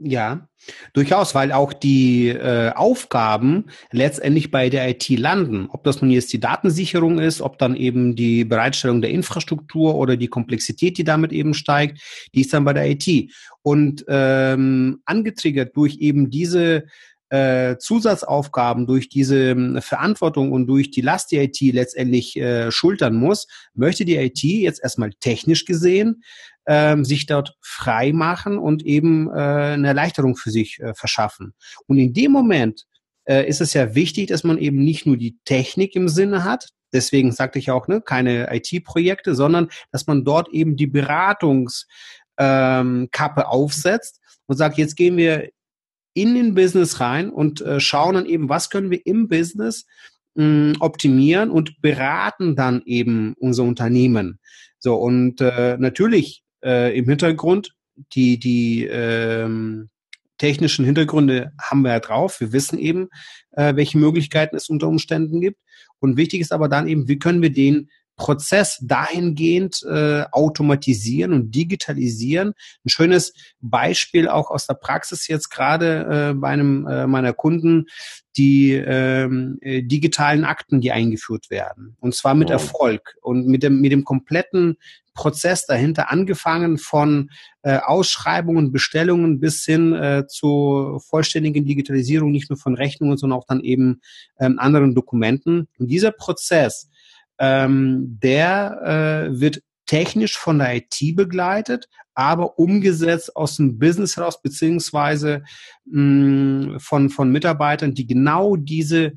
[0.00, 0.48] Ja,
[0.92, 5.66] durchaus, weil auch die äh, Aufgaben letztendlich bei der IT landen.
[5.72, 10.16] Ob das nun jetzt die Datensicherung ist, ob dann eben die Bereitstellung der Infrastruktur oder
[10.16, 12.00] die Komplexität, die damit eben steigt,
[12.32, 13.32] die ist dann bei der IT.
[13.62, 16.84] Und ähm, angetriggert durch eben diese
[17.30, 23.16] äh, Zusatzaufgaben, durch diese äh, Verantwortung und durch die Last, die IT letztendlich äh, schultern
[23.16, 26.22] muss, möchte die IT jetzt erstmal technisch gesehen
[26.68, 31.54] ähm, sich dort frei machen und eben äh, eine Erleichterung für sich äh, verschaffen.
[31.86, 32.84] Und in dem Moment
[33.24, 36.68] äh, ist es ja wichtig, dass man eben nicht nur die Technik im Sinne hat,
[36.92, 41.86] deswegen sagte ich auch, ne, keine IT-Projekte, sondern dass man dort eben die Beratungskappe
[42.38, 43.08] ähm,
[43.46, 45.48] aufsetzt und sagt, jetzt gehen wir
[46.12, 49.86] in den Business rein und äh, schauen dann eben, was können wir im Business
[50.34, 54.38] mh, optimieren und beraten dann eben unser Unternehmen.
[54.78, 57.74] So, und äh, natürlich äh, im Hintergrund.
[58.14, 59.90] Die, die ähm,
[60.38, 62.40] technischen Hintergründe haben wir ja drauf.
[62.40, 63.08] Wir wissen eben,
[63.52, 65.58] äh, welche Möglichkeiten es unter Umständen gibt.
[65.98, 71.54] Und wichtig ist aber dann eben, wie können wir den Prozess dahingehend äh, automatisieren und
[71.54, 72.52] digitalisieren.
[72.84, 77.86] Ein schönes Beispiel auch aus der Praxis jetzt gerade äh, bei einem äh, meiner Kunden,
[78.36, 81.96] die ähm, äh, digitalen Akten, die eingeführt werden.
[82.00, 82.54] Und zwar mit wow.
[82.54, 84.76] Erfolg und mit dem, mit dem kompletten
[85.14, 87.30] Prozess dahinter, angefangen von
[87.62, 93.46] äh, Ausschreibungen, Bestellungen bis hin äh, zur vollständigen Digitalisierung, nicht nur von Rechnungen, sondern auch
[93.46, 94.00] dann eben
[94.38, 95.66] ähm, anderen Dokumenten.
[95.78, 96.88] Und dieser Prozess,
[97.38, 104.42] ähm, der äh, wird technisch von der IT begleitet, aber umgesetzt aus dem Business heraus,
[104.42, 105.42] beziehungsweise
[105.86, 109.12] mh, mm, von, von Mitarbeitern, die genau diese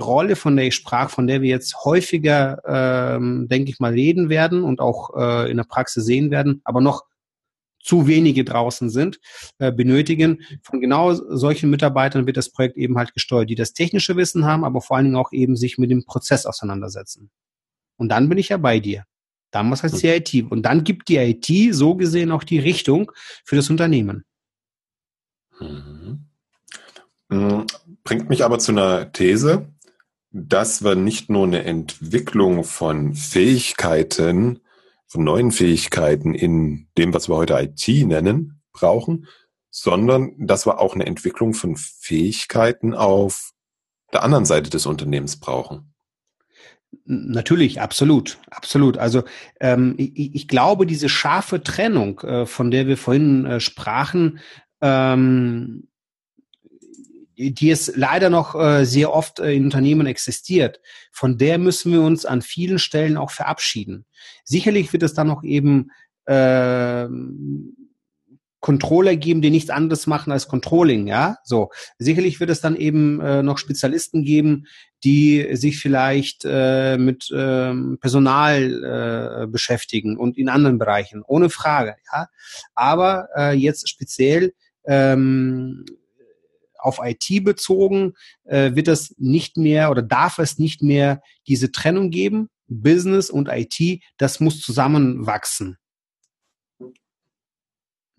[0.00, 4.28] Rolle, von der ich sprach, von der wir jetzt häufiger, ähm, denke ich mal, reden
[4.30, 7.04] werden und auch äh, in der Praxis sehen werden, aber noch
[7.82, 9.18] zu wenige draußen sind,
[9.58, 10.42] äh, benötigen.
[10.62, 14.64] Von genau solchen Mitarbeitern wird das Projekt eben halt gesteuert, die das technische Wissen haben,
[14.64, 17.30] aber vor allen Dingen auch eben sich mit dem Prozess auseinandersetzen.
[17.96, 19.04] Und dann bin ich ja bei dir.
[19.50, 20.50] Damals heißt es die IT.
[20.50, 23.12] Und dann gibt die IT so gesehen auch die Richtung
[23.44, 24.24] für das Unternehmen.
[25.60, 26.26] Mhm.
[27.28, 27.66] mhm.
[28.04, 29.68] Bringt mich aber zu einer These,
[30.30, 34.60] dass wir nicht nur eine Entwicklung von Fähigkeiten,
[35.06, 39.28] von neuen Fähigkeiten in dem, was wir heute IT nennen, brauchen,
[39.70, 43.52] sondern dass wir auch eine Entwicklung von Fähigkeiten auf
[44.12, 45.91] der anderen Seite des Unternehmens brauchen.
[47.04, 48.96] Natürlich, absolut, absolut.
[48.96, 49.24] Also
[49.60, 54.38] ähm, ich, ich, glaube, diese scharfe Trennung, äh, von der wir vorhin äh, sprachen,
[54.80, 55.88] ähm,
[57.36, 62.02] die es leider noch äh, sehr oft äh, in Unternehmen existiert, von der müssen wir
[62.02, 64.04] uns an vielen Stellen auch verabschieden.
[64.44, 65.90] Sicherlich wird es dann noch eben
[66.26, 67.08] äh,
[68.62, 71.36] Controller geben, die nichts anderes machen als Controlling, ja.
[71.44, 74.66] So sicherlich wird es dann eben äh, noch Spezialisten geben,
[75.02, 81.96] die sich vielleicht äh, mit ähm, Personal äh, beschäftigen und in anderen Bereichen, ohne Frage,
[82.12, 82.28] ja.
[82.74, 84.54] Aber äh, jetzt speziell
[84.86, 85.84] ähm,
[86.78, 88.12] auf IT bezogen
[88.44, 92.48] äh, wird es nicht mehr oder darf es nicht mehr diese Trennung geben.
[92.68, 95.78] Business und IT, das muss zusammenwachsen.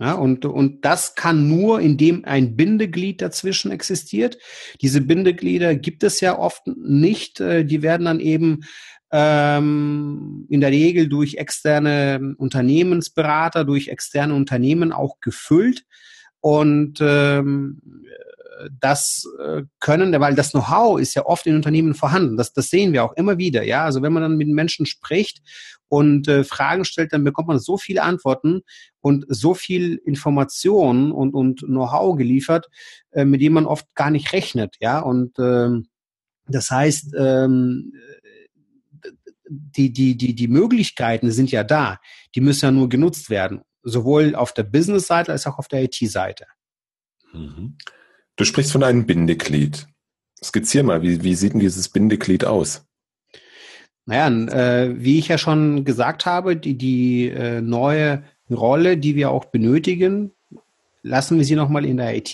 [0.04, 4.38] Ja, und, und das kann nur, indem ein Bindeglied dazwischen existiert.
[4.82, 7.40] Diese Bindeglieder gibt es ja oft nicht.
[7.40, 8.66] Äh, die werden dann eben
[9.14, 15.86] ähm, in der Regel durch externe Unternehmensberater, durch externe Unternehmen auch gefüllt.
[16.42, 17.80] Und ähm,
[18.80, 22.38] das äh, können, weil das Know-how ist ja oft in Unternehmen vorhanden.
[22.38, 23.64] Das, das sehen wir auch immer wieder.
[23.64, 25.42] Ja, also wenn man dann mit Menschen spricht
[25.88, 28.62] und äh, Fragen stellt, dann bekommt man so viele Antworten
[29.02, 32.68] und so viel Information und, und Know-how geliefert,
[33.12, 34.76] äh, mit dem man oft gar nicht rechnet.
[34.80, 35.88] Ja, und ähm,
[36.48, 37.94] das heißt, ähm,
[39.50, 42.00] die, die, die, die Möglichkeiten sind ja da.
[42.36, 43.62] Die müssen ja nur genutzt werden.
[43.84, 46.46] Sowohl auf der Business-Seite als auch auf der IT-Seite.
[47.34, 47.78] Mhm.
[48.36, 49.88] Du sprichst von einem Bindeglied.
[50.44, 52.86] Skizzier mal, wie, wie sieht denn dieses Bindeglied aus?
[54.06, 59.32] Naja, äh, wie ich ja schon gesagt habe, die, die äh, neue Rolle, die wir
[59.32, 60.32] auch benötigen,
[61.04, 62.34] lassen wir sie nochmal in der IT,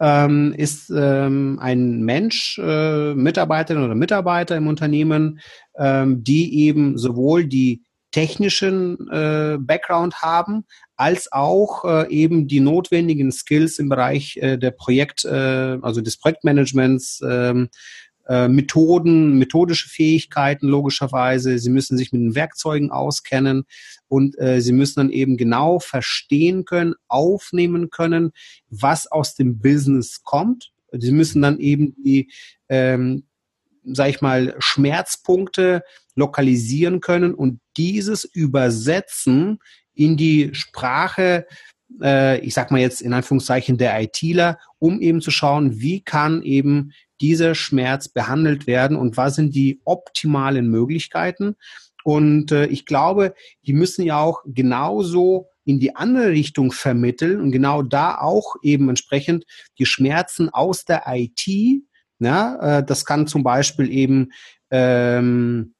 [0.00, 5.40] ähm, ist ähm, ein Mensch, äh, Mitarbeiterin oder Mitarbeiter im Unternehmen,
[5.76, 10.64] ähm, die eben sowohl die technischen äh, Background haben,
[10.96, 16.18] als auch äh, eben die notwendigen Skills im Bereich äh, der Projekt, äh, also des
[16.18, 17.68] Projektmanagements, ähm,
[18.28, 21.58] äh, Methoden, methodische Fähigkeiten logischerweise.
[21.58, 23.64] Sie müssen sich mit den Werkzeugen auskennen
[24.08, 28.32] und äh, sie müssen dann eben genau verstehen können, aufnehmen können,
[28.68, 30.72] was aus dem Business kommt.
[30.92, 32.30] Sie müssen dann eben die
[32.68, 33.24] ähm,
[33.84, 35.82] sag ich mal, Schmerzpunkte
[36.14, 39.58] lokalisieren können und dieses übersetzen
[39.94, 41.46] in die Sprache,
[42.02, 46.42] äh, ich sag mal jetzt in Anführungszeichen der ITler, um eben zu schauen, wie kann
[46.42, 51.56] eben dieser Schmerz behandelt werden und was sind die optimalen Möglichkeiten.
[52.04, 53.34] Und äh, ich glaube,
[53.66, 58.90] die müssen ja auch genauso in die andere Richtung vermitteln und genau da auch eben
[58.90, 59.44] entsprechend
[59.78, 61.46] die Schmerzen aus der IT
[62.20, 64.30] ja, äh, das kann zum Beispiel eben
[64.70, 65.74] ähm,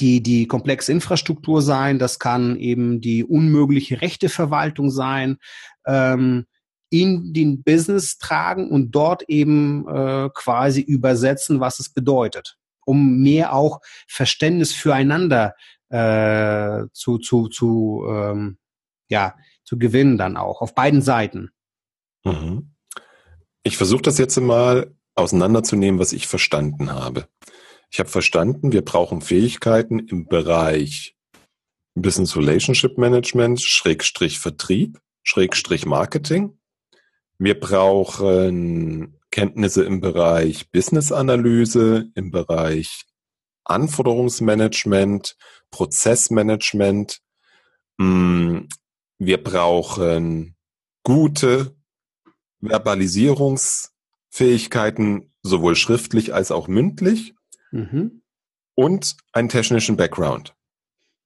[0.00, 5.38] die, die komplexe Infrastruktur sein, das kann eben die unmögliche Rechteverwaltung sein,
[5.86, 6.46] ähm,
[6.90, 13.54] in den Business tragen und dort eben äh, quasi übersetzen, was es bedeutet, um mehr
[13.54, 15.54] auch Verständnis füreinander
[15.88, 18.58] äh, zu, zu, zu, ähm,
[19.08, 21.50] ja, zu gewinnen dann auch, auf beiden Seiten.
[22.24, 22.74] Mhm.
[23.62, 27.28] Ich versuche das jetzt mal auseinanderzunehmen, was ich verstanden habe.
[27.90, 31.16] Ich habe verstanden, wir brauchen Fähigkeiten im Bereich
[31.94, 36.56] Business Relationship Management, Schrägstrich Vertrieb, Schrägstrich Marketing.
[37.38, 43.06] Wir brauchen Kenntnisse im Bereich Business Analyse, im Bereich
[43.64, 45.36] Anforderungsmanagement,
[45.70, 47.18] Prozessmanagement.
[47.98, 48.60] Mm,
[49.18, 50.54] wir brauchen
[51.02, 51.74] gute
[52.60, 57.34] Verbalisierungsfähigkeiten, sowohl schriftlich als auch mündlich.
[57.70, 58.22] Mhm.
[58.74, 60.54] Und einen technischen Background.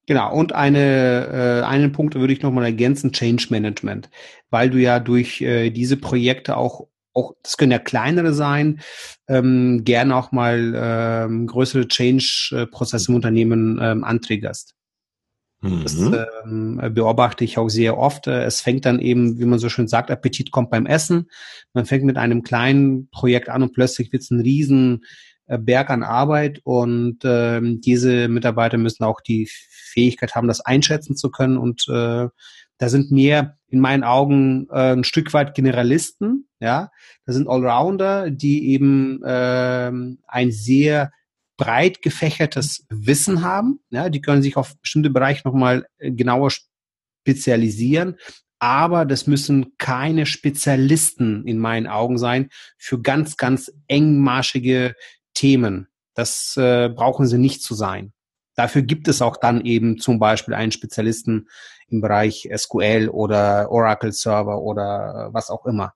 [0.07, 4.11] Genau, und eine, äh, einen Punkt würde ich nochmal ergänzen, Change Management,
[4.51, 8.81] weil du ja durch äh, diese Projekte auch, auch, das können ja kleinere sein,
[9.29, 14.75] ähm, gerne auch mal ähm, größere Change-Prozesse im Unternehmen ähm, antriggerst.
[15.63, 16.17] Das mhm.
[16.45, 18.27] ähm, beobachte ich auch sehr oft.
[18.27, 21.31] Es fängt dann eben, wie man so schön sagt, Appetit kommt beim Essen.
[21.73, 25.07] Man fängt mit einem kleinen Projekt an und plötzlich wird es ein riesen äh,
[25.47, 31.31] Berg an Arbeit und ähm, diese Mitarbeiter müssen auch die Fähigkeit haben, das einschätzen zu
[31.31, 32.29] können und äh,
[32.79, 36.91] da sind mehr in meinen Augen äh, ein Stück weit Generalisten, ja,
[37.27, 39.93] da sind Allrounder, die eben äh,
[40.27, 41.13] ein sehr
[41.57, 48.17] breit gefächertes Wissen haben, ja, die können sich auf bestimmte Bereiche nochmal äh, genauer spezialisieren,
[48.59, 54.95] aber das müssen keine Spezialisten in meinen Augen sein für ganz, ganz engmaschige
[55.35, 55.89] Themen.
[56.15, 58.13] Das äh, brauchen sie nicht zu sein.
[58.55, 61.49] Dafür gibt es auch dann eben zum Beispiel einen Spezialisten
[61.89, 65.93] im Bereich SQL oder Oracle Server oder äh, was auch immer.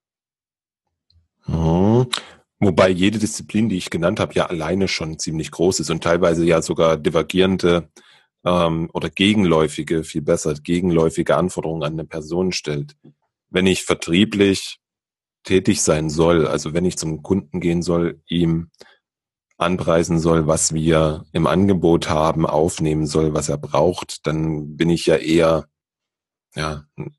[1.44, 2.06] Hm.
[2.60, 6.44] Wobei jede Disziplin, die ich genannt habe, ja alleine schon ziemlich groß ist und teilweise
[6.44, 7.88] ja sogar divergierende
[8.44, 12.96] ähm, oder gegenläufige, viel besser, gegenläufige Anforderungen an eine Person stellt.
[13.48, 14.80] Wenn ich vertrieblich
[15.44, 18.70] tätig sein soll, also wenn ich zum Kunden gehen soll, ihm
[19.58, 25.06] anpreisen soll, was wir im Angebot haben, aufnehmen soll, was er braucht, dann bin ich
[25.06, 25.68] ja eher
[26.54, 27.16] ja, ein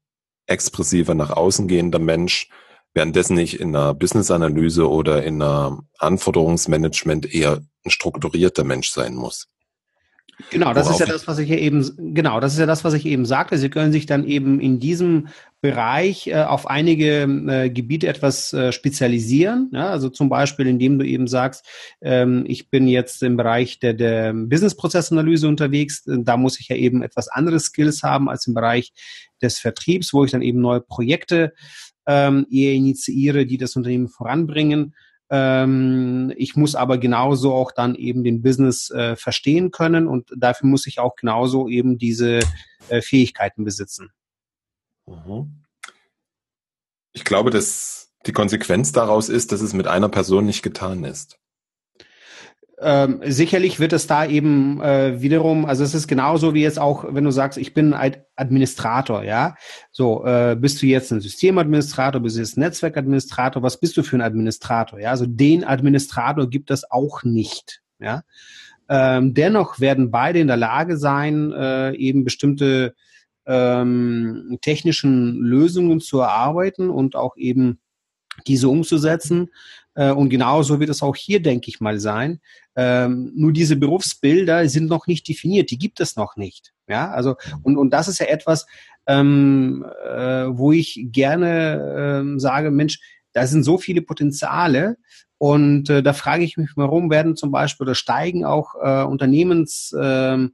[0.47, 2.49] expressiver nach außen gehender Mensch,
[2.93, 9.47] währenddessen ich in einer Business-Analyse oder in einer Anforderungsmanagement eher ein strukturierter Mensch sein muss.
[10.51, 12.93] Genau, das ist ja das, was ich ja eben, genau, das ist ja das, was
[12.93, 13.57] ich eben sagte.
[13.57, 15.27] Sie können sich dann eben in diesem
[15.61, 19.69] Bereich äh, auf einige äh, Gebiete etwas äh, spezialisieren.
[19.73, 19.89] Ja?
[19.89, 21.65] Also zum Beispiel, indem du eben sagst,
[22.01, 26.03] ähm, ich bin jetzt im Bereich der, der Business-Prozessanalyse unterwegs.
[26.05, 28.93] Da muss ich ja eben etwas andere Skills haben als im Bereich
[29.41, 31.53] des Vertriebs, wo ich dann eben neue Projekte
[32.07, 34.95] ähm, eher initiiere, die das Unternehmen voranbringen.
[35.29, 40.67] Ähm, ich muss aber genauso auch dann eben den Business äh, verstehen können und dafür
[40.67, 42.39] muss ich auch genauso eben diese
[42.89, 44.11] äh, Fähigkeiten besitzen.
[45.05, 45.63] Mhm.
[47.13, 51.38] Ich glaube, dass die Konsequenz daraus ist, dass es mit einer Person nicht getan ist.
[52.81, 57.05] Ähm, sicherlich wird es da eben äh, wiederum, also es ist genauso wie jetzt auch,
[57.09, 59.55] wenn du sagst, ich bin ein Administrator, ja.
[59.91, 64.03] So, äh, bist du jetzt ein Systemadministrator, bist du jetzt ein Netzwerkadministrator, was bist du
[64.03, 64.99] für ein Administrator?
[64.99, 68.23] Ja, also den Administrator gibt es auch nicht, ja.
[68.87, 72.95] Ähm, dennoch werden beide in der Lage sein, äh, eben bestimmte
[73.45, 77.79] ähm, technischen Lösungen zu erarbeiten und auch eben
[78.47, 79.49] diese umzusetzen.
[79.99, 82.39] Äh, und genauso wird es auch hier, denke ich mal, sein.
[82.77, 86.71] Ähm, nur diese Berufsbilder sind noch nicht definiert, die gibt es noch nicht.
[86.87, 88.65] Ja, also und und das ist ja etwas,
[89.07, 92.99] ähm, äh, wo ich gerne ähm, sage, Mensch,
[93.33, 94.95] da sind so viele Potenziale
[95.37, 99.91] und äh, da frage ich mich, warum werden zum Beispiel oder steigen auch äh, Unternehmens
[99.91, 100.47] äh,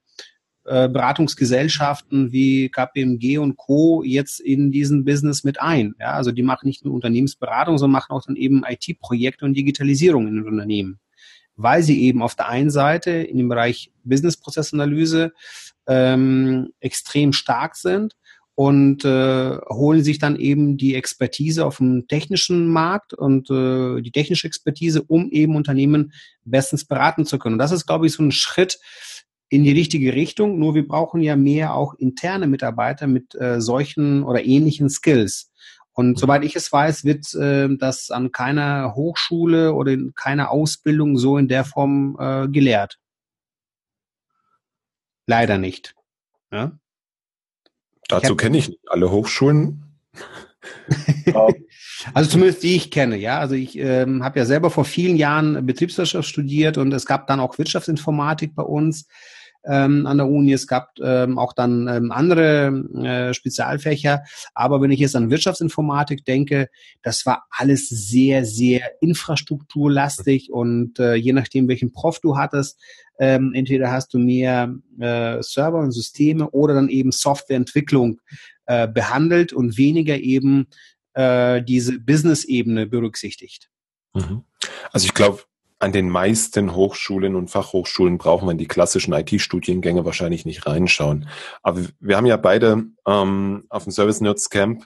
[0.65, 4.03] äh, Beratungsgesellschaften wie KPMG und Co.
[4.03, 5.93] jetzt in diesen Business mit ein.
[5.99, 10.27] Ja, also die machen nicht nur Unternehmensberatung, sondern machen auch dann eben IT-Projekte und Digitalisierung
[10.27, 10.99] in den Unternehmen.
[11.55, 15.33] Weil sie eben auf der einen Seite in dem Bereich Business-Prozessanalyse
[15.87, 18.15] ähm, extrem stark sind
[18.55, 24.11] und äh, holen sich dann eben die Expertise auf dem technischen Markt und äh, die
[24.11, 26.13] technische Expertise, um eben Unternehmen
[26.45, 27.55] bestens beraten zu können.
[27.55, 28.79] Und das ist, glaube ich, so ein Schritt,
[29.49, 30.59] in die richtige Richtung.
[30.59, 35.51] Nur wir brauchen ja mehr auch interne Mitarbeiter mit äh, solchen oder ähnlichen Skills.
[35.93, 36.15] Und mhm.
[36.17, 41.37] soweit ich es weiß, wird äh, das an keiner Hochschule oder in keiner Ausbildung so
[41.37, 42.99] in der Form äh, gelehrt.
[45.27, 45.95] Leider nicht.
[46.51, 46.77] Ja?
[48.07, 49.83] Dazu kenne ich nicht alle Hochschulen.
[52.13, 53.39] also zumindest die ich kenne, ja.
[53.39, 57.39] Also ich ähm, habe ja selber vor vielen Jahren Betriebswirtschaft studiert und es gab dann
[57.39, 59.07] auch Wirtschaftsinformatik bei uns.
[59.67, 60.53] ähm, an der Uni.
[60.53, 62.67] Es gab ähm, auch dann ähm, andere
[63.03, 64.23] äh, Spezialfächer.
[64.53, 66.69] Aber wenn ich jetzt an Wirtschaftsinformatik denke,
[67.01, 72.79] das war alles sehr, sehr infrastrukturlastig und äh, je nachdem, welchen Prof du hattest,
[73.19, 78.19] ähm, entweder hast du mehr äh, Server und Systeme oder dann eben Softwareentwicklung
[78.65, 80.67] äh, behandelt und weniger eben
[81.15, 83.69] äh, diese Business-Ebene berücksichtigt.
[84.13, 84.43] Mhm.
[84.91, 85.43] Also ich glaube,
[85.79, 91.27] an den meisten Hochschulen und Fachhochschulen brauchen wir in die klassischen IT-Studiengänge wahrscheinlich nicht reinschauen.
[91.63, 94.85] Aber wir haben ja beide ähm, auf dem Service Nerds Camp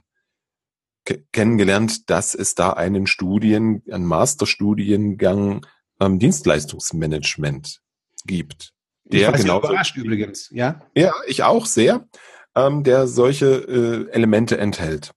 [1.32, 5.66] kennengelernt, dass es da einen Studien, einen Masterstudiengang
[6.00, 7.82] ähm, Dienstleistungsmanagement
[8.26, 8.74] gibt.
[9.06, 10.82] Der ich genau überrascht übrigens, ja?
[10.96, 12.08] Ja, ich auch sehr,
[12.56, 15.14] ähm, der solche äh, Elemente enthält.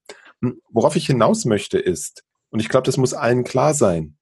[0.71, 4.19] Worauf ich hinaus möchte ist, und ich glaube, das muss allen klar sein,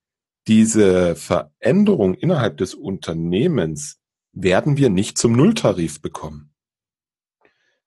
[0.46, 3.98] diese Veränderung innerhalb des Unternehmens
[4.32, 6.54] werden wir nicht zum Nulltarif bekommen.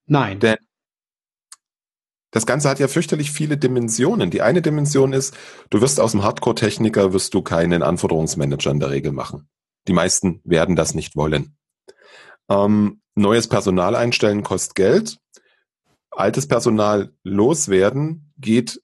[0.05, 0.39] Nein.
[0.39, 0.57] Denn
[2.31, 4.31] das Ganze hat ja fürchterlich viele Dimensionen.
[4.31, 5.37] Die eine Dimension ist,
[5.69, 9.47] du wirst aus dem Hardcore-Techniker, wirst du keinen Anforderungsmanager in der Regel machen.
[9.87, 11.57] Die meisten werden das nicht wollen.
[12.49, 15.19] Ähm, neues Personal einstellen kostet Geld.
[16.15, 18.81] Altes Personal loswerden geht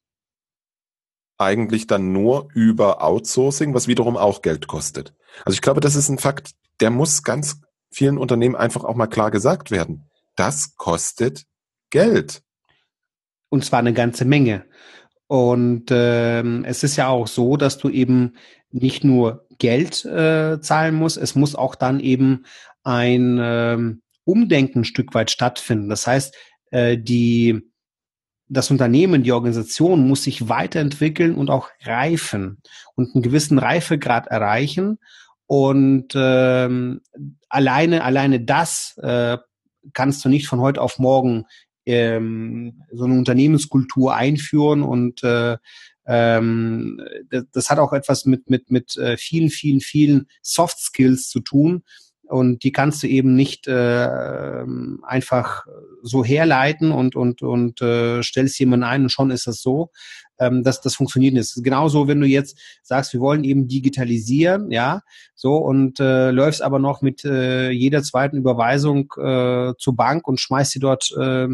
[1.37, 5.13] eigentlich dann nur über Outsourcing, was wiederum auch Geld kostet.
[5.45, 6.51] Also ich glaube, das ist ein Fakt,
[6.81, 7.61] der muss ganz
[7.91, 10.09] vielen Unternehmen einfach auch mal klar gesagt werden.
[10.35, 11.45] Das kostet
[11.89, 12.41] Geld.
[13.49, 14.65] Und zwar eine ganze Menge.
[15.27, 18.35] Und ähm, es ist ja auch so, dass du eben
[18.71, 22.45] nicht nur Geld äh, zahlen musst, es muss auch dann eben
[22.83, 25.89] ein ähm, Umdenken ein Stück weit stattfinden.
[25.89, 26.35] Das heißt,
[26.71, 27.61] äh, die
[28.49, 32.57] das Unternehmen, die Organisation muss sich weiterentwickeln und auch reifen
[32.95, 34.97] und einen gewissen Reifegrad erreichen.
[35.45, 37.01] Und ähm,
[37.47, 39.37] alleine, alleine das äh,
[39.93, 41.45] kannst du nicht von heute auf morgen
[41.85, 45.57] ähm, so eine Unternehmenskultur einführen und äh,
[46.05, 51.29] ähm, das, das hat auch etwas mit mit mit äh, vielen vielen vielen Soft Skills
[51.29, 51.83] zu tun
[52.29, 54.63] und die kannst du eben nicht äh,
[55.03, 55.65] einfach
[56.03, 59.89] so herleiten und und und äh, stellst jemanden ein und schon ist das so.
[60.39, 61.53] Ähm, dass das funktioniert nicht.
[61.63, 65.01] Genauso, wenn du jetzt sagst, wir wollen eben digitalisieren, ja,
[65.35, 70.39] so und äh, läufst aber noch mit äh, jeder zweiten Überweisung äh, zur Bank und
[70.39, 71.47] schmeißt sie dort äh,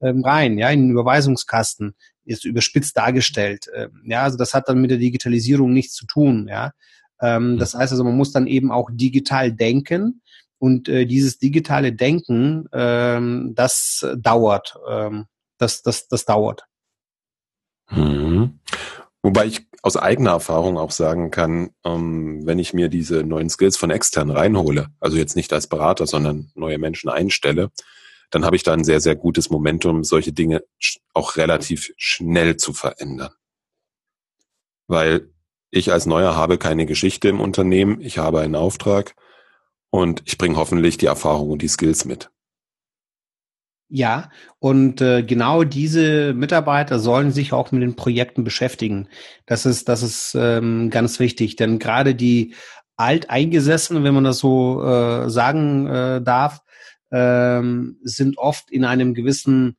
[0.00, 1.94] rein, ja, in den Überweisungskasten
[2.24, 3.68] ist überspitzt dargestellt.
[3.74, 6.72] Äh, ja, also das hat dann mit der Digitalisierung nichts zu tun, ja.
[7.22, 10.22] Ähm, das heißt also, man muss dann eben auch digital denken.
[10.58, 14.76] Und äh, dieses digitale Denken, ähm, das dauert.
[14.88, 15.26] Ähm,
[15.58, 16.66] das, das, das dauert.
[17.90, 18.60] Mhm.
[19.22, 23.76] Wobei ich aus eigener Erfahrung auch sagen kann, ähm, wenn ich mir diese neuen Skills
[23.76, 27.70] von extern reinhole, also jetzt nicht als Berater, sondern neue Menschen einstelle,
[28.30, 30.62] dann habe ich da ein sehr, sehr gutes Momentum, solche Dinge
[31.12, 33.32] auch relativ schnell zu verändern.
[34.86, 35.28] Weil
[35.72, 39.16] ich als Neuer habe keine Geschichte im Unternehmen, ich habe einen Auftrag
[39.90, 42.30] und ich bringe hoffentlich die Erfahrung und die Skills mit.
[43.88, 49.08] Ja, und äh, genau diese Mitarbeiter sollen sich auch mit den Projekten beschäftigen.
[49.46, 52.54] Das ist, das ist ähm, ganz wichtig, denn gerade die
[52.96, 56.60] Alteingesessenen, wenn man das so äh, sagen äh, darf,
[57.10, 59.76] ähm, sind oft in einem gewissen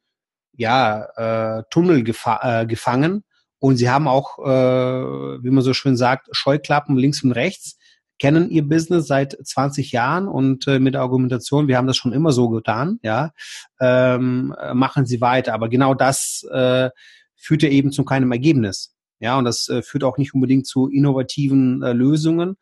[0.56, 3.24] ja, äh, Tunnel gefa äh, gefangen
[3.64, 7.78] und sie haben auch, äh, wie man so schön sagt, Scheuklappen links und rechts,
[8.20, 12.11] kennen ihr Business seit 20 Jahren und äh, mit der Argumentation, wir haben das schon
[12.11, 13.32] immer so getan, ja,
[13.80, 15.53] ähm, machen sie weiter.
[15.53, 16.89] Aber genau das äh,
[17.38, 18.97] führt ja eben zu keinem Ergebnis.
[19.22, 22.57] Ja, und das äh, führt auch nicht unbedingt zu innovativen äh, Lösungen.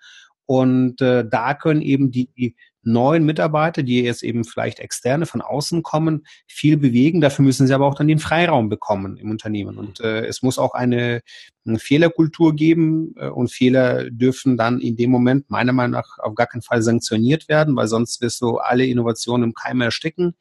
[0.45, 5.41] Und äh, da können eben die, die neuen Mitarbeiter, die jetzt eben vielleicht externe von
[5.41, 7.21] außen kommen, viel bewegen.
[7.21, 9.77] Dafür müssen sie aber auch dann den Freiraum bekommen im Unternehmen.
[9.77, 11.21] Und äh, es muss auch eine,
[11.65, 16.35] eine Fehlerkultur geben äh, und Fehler dürfen dann in dem Moment meiner Meinung nach auf
[16.35, 20.35] gar keinen Fall sanktioniert werden, weil sonst wirst du alle Innovationen im Keim ersticken.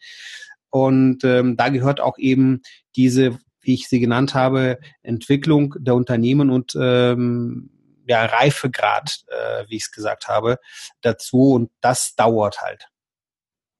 [0.70, 2.62] Und ähm, da gehört auch eben
[2.96, 7.70] diese, wie ich sie genannt habe, Entwicklung der Unternehmen und ähm,
[8.10, 10.58] ja, Reifegrad, äh, wie ich es gesagt habe,
[11.00, 12.88] dazu und das dauert halt.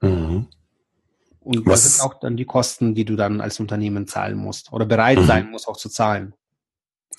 [0.00, 0.46] Mhm.
[1.40, 1.82] Und Was?
[1.82, 5.18] das sind auch dann die Kosten, die du dann als Unternehmen zahlen musst oder bereit
[5.18, 5.26] mhm.
[5.26, 6.32] sein musst, auch zu zahlen.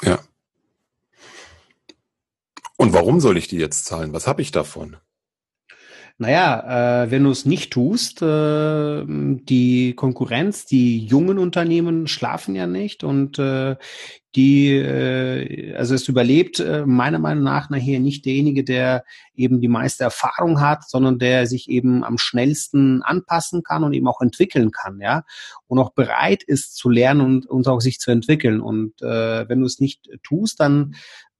[0.01, 0.19] Ja.
[2.77, 4.13] Und warum soll ich die jetzt zahlen?
[4.13, 4.95] Was habe ich davon?
[6.17, 12.67] Naja, äh, wenn du es nicht tust, äh, die Konkurrenz, die jungen Unternehmen schlafen ja
[12.67, 13.75] nicht und äh,
[14.35, 19.03] die, äh, also es überlebt äh, meiner Meinung nach nachher nicht derjenige, der
[19.35, 24.07] eben die meiste Erfahrung hat, sondern der sich eben am schnellsten anpassen kann und eben
[24.07, 25.23] auch entwickeln kann, ja,
[25.67, 28.61] und auch bereit ist zu lernen und, und auch sich zu entwickeln.
[28.61, 30.95] Und äh, wenn du es nicht tust, dann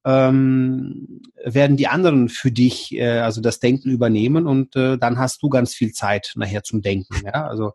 [0.05, 5.43] ähm, werden die anderen für dich äh, also das Denken übernehmen und äh, dann hast
[5.43, 7.15] du ganz viel Zeit nachher zum Denken.
[7.25, 7.73] Ja, also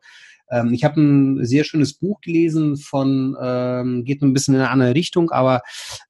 [0.50, 4.70] ähm, ich habe ein sehr schönes Buch gelesen von, ähm, geht ein bisschen in eine
[4.70, 5.62] andere Richtung, aber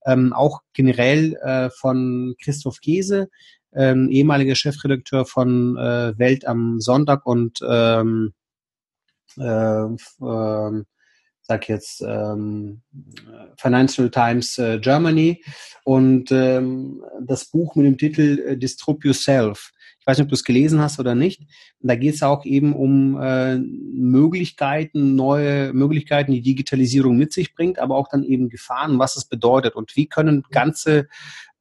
[0.05, 3.29] ähm, auch generell äh, von Christoph Käse,
[3.75, 8.33] ähm, ehemaliger Chefredakteur von äh, Welt am Sonntag und ähm,
[9.39, 10.83] äh, äh,
[11.47, 12.83] sag jetzt ähm,
[13.57, 15.43] Financial Times äh, Germany
[15.85, 19.71] und ähm, das Buch mit dem Titel äh, Disrupt Yourself.
[20.01, 21.43] Ich weiß nicht, ob du es gelesen hast oder nicht.
[21.81, 27.79] Da geht es auch eben um äh, Möglichkeiten, neue Möglichkeiten, die Digitalisierung mit sich bringt,
[27.79, 31.09] aber auch dann eben Gefahren, was es bedeutet und wie können ganze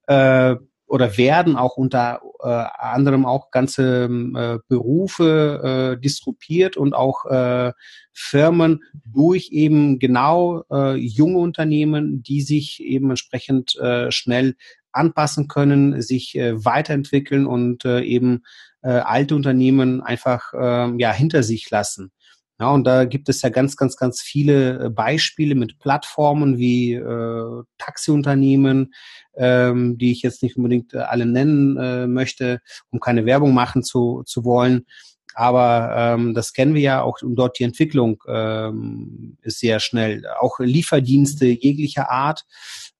[0.07, 0.55] äh,
[0.87, 7.73] oder werden auch unter äh, anderem auch ganze äh, Berufe äh, disruptiert und auch äh,
[8.13, 14.55] Firmen durch eben genau äh, junge Unternehmen, die sich eben entsprechend äh, schnell
[14.91, 18.43] anpassen können, sich äh, weiterentwickeln und äh, eben
[18.81, 22.11] äh, alte Unternehmen einfach äh, ja hinter sich lassen.
[22.59, 26.93] Ja, und da gibt es ja ganz, ganz, ganz viele äh, Beispiele mit Plattformen wie
[26.93, 28.93] äh, Taxiunternehmen,
[29.35, 33.83] ähm, die ich jetzt nicht unbedingt äh, alle nennen äh, möchte, um keine Werbung machen
[33.83, 34.85] zu, zu wollen.
[35.33, 40.23] Aber ähm, das kennen wir ja auch und dort die Entwicklung ähm, ist sehr schnell.
[40.39, 42.45] Auch Lieferdienste jeglicher Art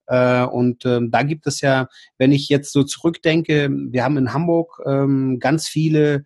[0.06, 1.88] äh, und ähm, da gibt es ja,
[2.18, 6.24] wenn ich jetzt so zurückdenke, wir haben in Hamburg ähm, ganz viele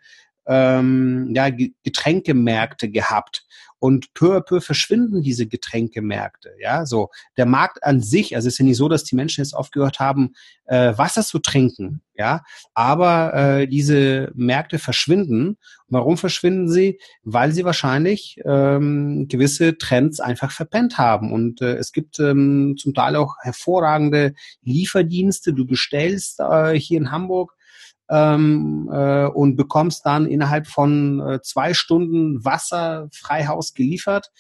[0.51, 3.47] ähm, ja, Getränkemärkte gehabt.
[3.83, 6.51] Und peu à peu verschwinden diese Getränkemärkte.
[6.61, 9.43] Ja, so der Markt an sich, also es ist ja nicht so, dass die Menschen
[9.43, 10.35] jetzt aufgehört haben,
[10.67, 12.03] äh, Wasser zu trinken.
[12.15, 12.43] Ja,
[12.75, 15.57] aber äh, diese Märkte verschwinden.
[15.89, 17.01] Warum verschwinden sie?
[17.23, 21.33] Weil sie wahrscheinlich ähm, gewisse Trends einfach verpennt haben.
[21.33, 25.55] Und äh, es gibt ähm, zum Teil auch hervorragende Lieferdienste.
[25.55, 27.55] Du bestellst äh, hier in Hamburg
[28.11, 34.31] ähm, äh, und bekommst dann innerhalb von äh, zwei Stunden Wasser frei Haus geliefert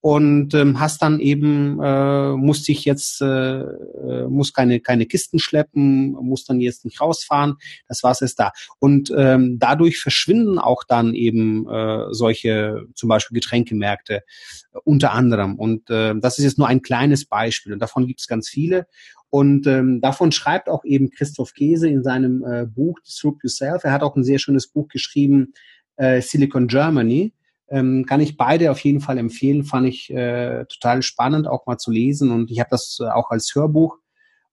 [0.00, 5.38] und ähm, hast dann eben äh, musst dich jetzt äh, äh, muss keine keine Kisten
[5.38, 7.56] schleppen, muss dann jetzt nicht rausfahren,
[7.88, 13.34] das Wasser ist da und ähm, dadurch verschwinden auch dann eben äh, solche zum Beispiel
[13.34, 18.06] Getränkemärkte äh, unter anderem und äh, das ist jetzt nur ein kleines Beispiel und davon
[18.06, 18.86] gibt es ganz viele
[19.30, 23.84] und ähm, davon schreibt auch eben Christoph Käse in seinem äh, Buch Disrupt Yourself.
[23.84, 25.52] Er hat auch ein sehr schönes Buch geschrieben,
[25.96, 27.32] äh, Silicon Germany.
[27.70, 29.64] Ähm, kann ich beide auf jeden Fall empfehlen.
[29.64, 32.30] Fand ich äh, total spannend, auch mal zu lesen.
[32.30, 33.98] Und ich habe das äh, auch als Hörbuch.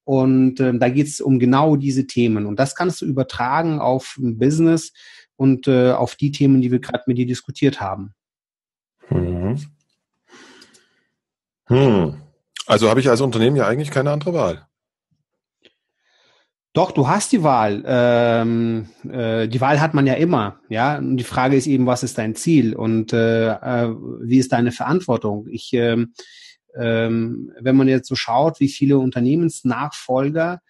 [0.04, 2.46] Und ähm, da geht es um genau diese Themen.
[2.46, 4.94] Und das kannst du übertragen auf ein Business
[5.36, 8.14] und äh, auf die Themen, die wir gerade mit dir diskutiert haben.
[9.08, 9.58] Hm.
[11.66, 12.22] Hm.
[12.66, 14.67] Also habe ich als Unternehmen ja eigentlich keine andere Wahl.
[16.78, 17.84] Doch, du hast die Wahl.
[17.88, 21.00] Ähm, äh, die Wahl hat man ja immer, ja.
[21.00, 24.72] Und die Frage ist eben, was ist dein Ziel und äh, äh, wie ist deine
[24.72, 25.48] Verantwortung?
[25.50, 26.14] Ich, ähm,
[26.78, 30.62] ähm, wenn man jetzt so schaut, wie viele Unternehmensnachfolger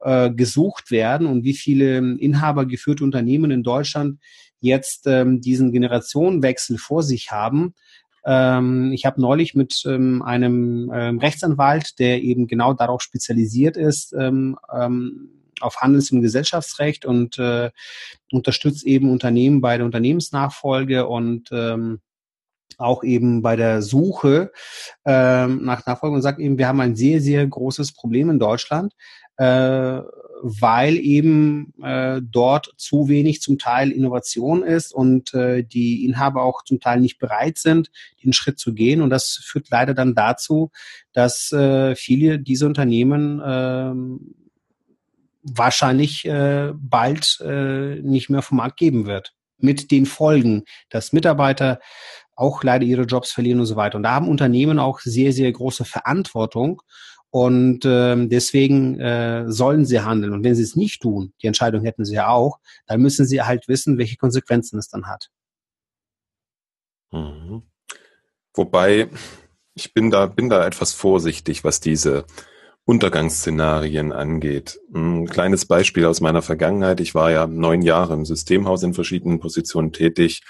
[0.00, 4.18] äh, gesucht werden und wie viele inhabergeführte Unternehmen in Deutschland
[4.60, 7.74] jetzt ähm, diesen Generationenwechsel vor sich haben,
[8.24, 14.14] ähm, ich habe neulich mit ähm, einem ähm, Rechtsanwalt, der eben genau darauf spezialisiert ist,
[14.18, 17.70] ähm, ähm, auf Handels- und Gesellschaftsrecht und äh,
[18.32, 22.00] unterstützt eben Unternehmen bei der Unternehmensnachfolge und ähm,
[22.78, 24.52] auch eben bei der Suche
[25.04, 28.94] ähm, nach Nachfolge und sagt eben, wir haben ein sehr, sehr großes Problem in Deutschland,
[29.36, 30.00] äh,
[30.42, 36.64] weil eben äh, dort zu wenig zum Teil Innovation ist und äh, die Inhaber auch
[36.64, 37.90] zum Teil nicht bereit sind,
[38.24, 39.02] den Schritt zu gehen.
[39.02, 40.70] Und das führt leider dann dazu,
[41.12, 44.39] dass äh, viele dieser Unternehmen äh,
[45.42, 49.32] wahrscheinlich äh, bald äh, nicht mehr vom Markt geben wird.
[49.58, 51.80] Mit den Folgen, dass Mitarbeiter
[52.34, 53.96] auch leider ihre Jobs verlieren und so weiter.
[53.96, 56.82] Und da haben Unternehmen auch sehr, sehr große Verantwortung.
[57.28, 60.32] Und ähm, deswegen äh, sollen sie handeln.
[60.32, 63.42] Und wenn sie es nicht tun, die Entscheidung hätten sie ja auch, dann müssen sie
[63.42, 65.28] halt wissen, welche Konsequenzen es dann hat.
[67.12, 67.62] Mhm.
[68.54, 69.08] Wobei,
[69.74, 72.24] ich bin da, bin da etwas vorsichtig, was diese
[72.90, 74.80] Untergangsszenarien angeht.
[74.92, 76.98] Ein kleines Beispiel aus meiner Vergangenheit.
[76.98, 80.42] Ich war ja neun Jahre im Systemhaus in verschiedenen Positionen tätig.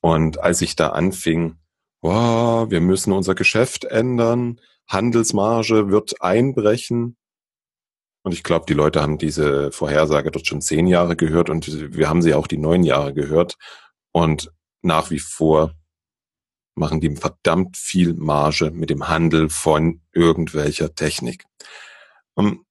[0.00, 1.58] Und als ich da anfing,
[2.00, 7.16] wow, wir müssen unser Geschäft ändern, Handelsmarge wird einbrechen.
[8.24, 12.08] Und ich glaube, die Leute haben diese Vorhersage dort schon zehn Jahre gehört und wir
[12.08, 13.54] haben sie auch die neun Jahre gehört.
[14.10, 14.50] Und
[14.82, 15.74] nach wie vor
[16.78, 21.44] machen die verdammt viel Marge mit dem Handel von irgendwelcher Technik.
[22.34, 22.64] Und ähm,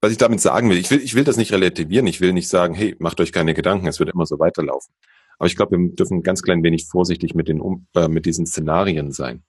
[0.00, 2.48] was ich damit sagen will, ich will, ich will das nicht relativieren, ich will nicht
[2.48, 4.92] sagen, hey, macht euch keine Gedanken, es wird immer so weiterlaufen.
[5.38, 9.12] Aber ich glaube, wir dürfen ganz klein wenig vorsichtig mit den, äh, mit diesen Szenarien
[9.12, 9.44] sein.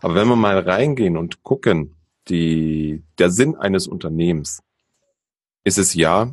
[0.00, 1.96] Aber wenn wir mal reingehen und gucken,
[2.28, 4.62] die, der Sinn eines Unternehmens
[5.64, 6.32] ist es ja,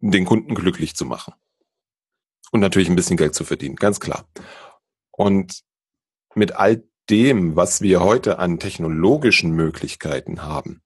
[0.00, 1.34] den Kunden glücklich zu machen.
[2.52, 4.28] Und natürlich ein bisschen Geld zu verdienen, ganz klar.
[5.10, 5.62] Und
[6.36, 10.82] mit all dem, was wir heute an technologischen Möglichkeiten haben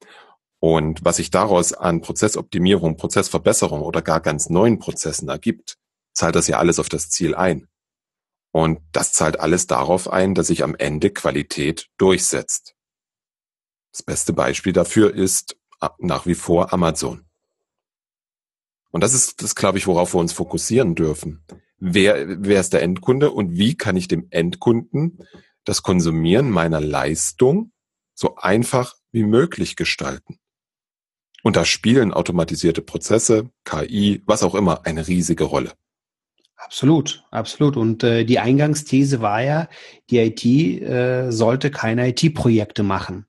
[0.60, 5.76] und was sich daraus an Prozessoptimierung, Prozessverbesserung oder gar ganz neuen Prozessen ergibt,
[6.12, 7.66] zahlt das ja alles auf das Ziel ein.
[8.52, 12.74] Und das zahlt alles darauf ein, dass sich am Ende Qualität durchsetzt.
[13.92, 15.56] Das beste Beispiel dafür ist
[15.98, 17.24] nach wie vor Amazon.
[18.90, 21.44] Und das ist das, glaube ich, worauf wir uns fokussieren dürfen
[21.80, 25.18] wer, wer ist der Endkunde und wie kann ich dem Endkunden
[25.64, 27.72] das Konsumieren meiner Leistung
[28.14, 30.38] so einfach wie möglich gestalten.
[31.42, 35.72] Und da spielen automatisierte Prozesse, KI, was auch immer, eine riesige Rolle.
[36.56, 37.78] Absolut, absolut.
[37.78, 39.68] Und äh, die Eingangsthese war ja,
[40.10, 43.26] die IT äh, sollte keine IT-Projekte machen.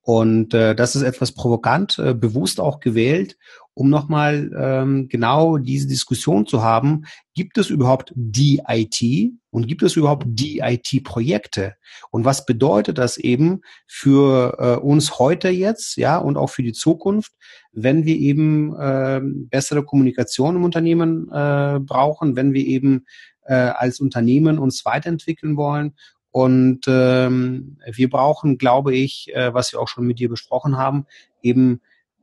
[0.00, 3.36] Und äh, das ist etwas provokant, äh, bewusst auch gewählt,
[3.74, 7.04] um nochmal ähm, genau diese Diskussion zu haben,
[7.34, 11.74] gibt es überhaupt die IT und gibt es überhaupt die IT-Projekte?
[12.10, 16.72] Und was bedeutet das eben für äh, uns heute jetzt, ja, und auch für die
[16.72, 17.32] Zukunft,
[17.72, 23.06] wenn wir eben äh, bessere Kommunikation im Unternehmen äh, brauchen, wenn wir eben
[23.46, 25.94] äh, als Unternehmen uns weiterentwickeln wollen
[26.32, 31.06] und ähm, wir brauchen, glaube ich, äh, was wir auch schon mit dir besprochen haben,
[31.42, 31.80] eben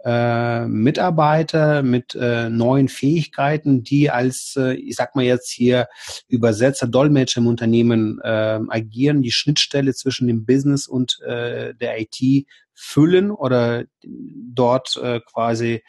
[0.08, 5.89] äh, Mitarbeiter mit äh, neuen Fähigkeiten, die als, äh, ich sag mal jetzt hier
[6.30, 12.47] Übersetzer, Dolmetscher im Unternehmen äh, agieren, die Schnittstelle zwischen dem Business und äh, der IT
[12.74, 15.84] füllen oder dort äh, quasi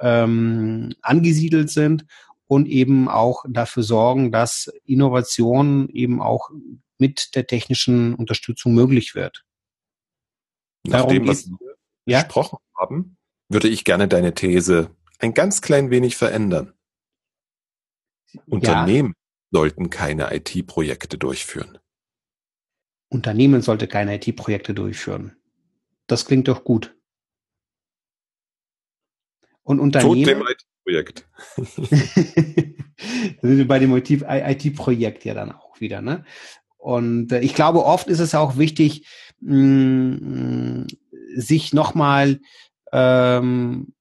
[0.00, 2.06] ähm, angesiedelt sind
[2.48, 6.50] und eben auch dafür sorgen, dass Innovation eben auch
[6.98, 9.44] mit der technischen Unterstützung möglich wird.
[10.88, 12.22] Nach Darum dem, was wir ja?
[12.22, 13.16] gesprochen haben,
[13.50, 16.72] würde ich gerne deine These ein ganz klein wenig verändern.
[18.46, 19.58] Unternehmen ja.
[19.58, 21.78] sollten keine IT-Projekte durchführen.
[23.08, 25.36] Unternehmen sollte keine IT-Projekte durchführen.
[26.06, 26.96] Das klingt doch gut.
[29.62, 30.24] Und Unternehmen.
[30.24, 31.28] Tod dem IT-Projekt.
[31.56, 36.24] da sind wir bei dem IT-Projekt ja dann auch wieder, ne?
[36.78, 39.06] Und äh, ich glaube, oft ist es auch wichtig,
[39.40, 40.86] mh, mm,
[41.34, 42.40] sich nochmal
[42.92, 43.92] ähm,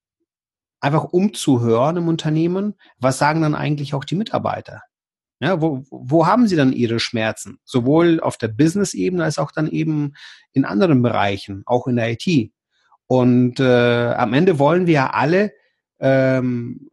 [0.80, 4.82] einfach umzuhören im Unternehmen, was sagen dann eigentlich auch die Mitarbeiter?
[5.42, 7.60] Ja, wo, wo haben sie dann ihre Schmerzen?
[7.64, 10.14] Sowohl auf der Business-Ebene als auch dann eben
[10.52, 12.52] in anderen Bereichen, auch in der IT.
[13.08, 15.54] Und äh, am Ende wollen wir ja alle
[16.00, 16.90] ähm,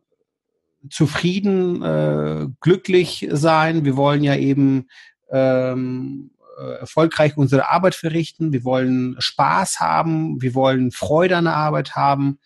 [0.91, 3.85] zufrieden, äh, glücklich sein.
[3.85, 4.87] Wir wollen ja eben
[5.31, 6.36] ähm, äh,
[6.81, 12.39] erfolgreich unsere Arbeit verrichten, wir wollen Spaß haben, wir wollen Freude an der Arbeit haben.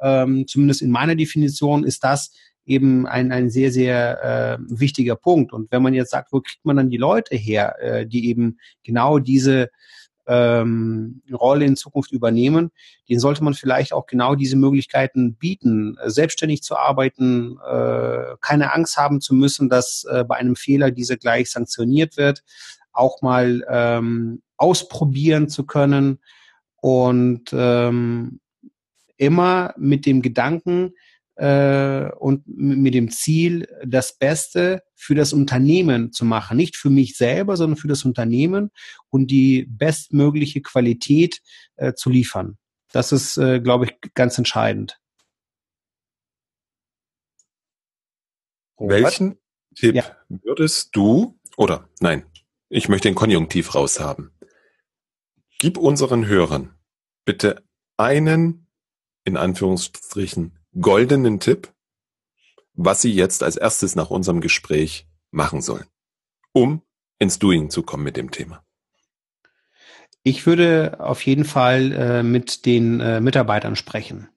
[0.00, 2.32] Ähm, zumindest in meiner Definition ist das
[2.66, 5.52] eben ein, ein sehr, sehr äh, wichtiger Punkt.
[5.52, 8.58] Und wenn man jetzt sagt, wo kriegt man dann die Leute her, äh, die eben
[8.82, 9.70] genau diese
[10.26, 12.70] ähm, Rolle in Zukunft übernehmen,
[13.08, 18.96] den sollte man vielleicht auch genau diese Möglichkeiten bieten, selbstständig zu arbeiten, äh, keine Angst
[18.96, 22.42] haben zu müssen, dass äh, bei einem Fehler diese gleich sanktioniert wird,
[22.96, 26.18] auch mal ähm, ausprobieren zu können
[26.76, 28.40] und ähm,
[29.16, 30.92] immer mit dem Gedanken
[31.36, 36.56] äh, und mit dem Ziel, das Beste für das Unternehmen zu machen.
[36.56, 38.70] Nicht für mich selber, sondern für das Unternehmen
[39.10, 41.40] und die bestmögliche Qualität
[41.76, 42.56] äh, zu liefern.
[42.92, 44.98] Das ist, äh, glaube ich, ganz entscheidend.
[48.78, 49.38] Welchen
[49.74, 50.04] Tipp ja.
[50.28, 52.24] würdest du, oder nein,
[52.68, 54.32] ich möchte den Konjunktiv raushaben.
[55.58, 56.76] Gib unseren Hörern
[57.24, 57.64] bitte
[57.98, 58.66] einen,
[59.24, 61.72] in Anführungsstrichen, goldenen Tipp,
[62.74, 65.86] was sie jetzt als erstes nach unserem Gespräch machen sollen,
[66.52, 66.82] um
[67.18, 68.64] ins Doing zu kommen mit dem Thema.
[70.22, 74.28] Ich würde auf jeden Fall äh, mit den äh, Mitarbeitern sprechen.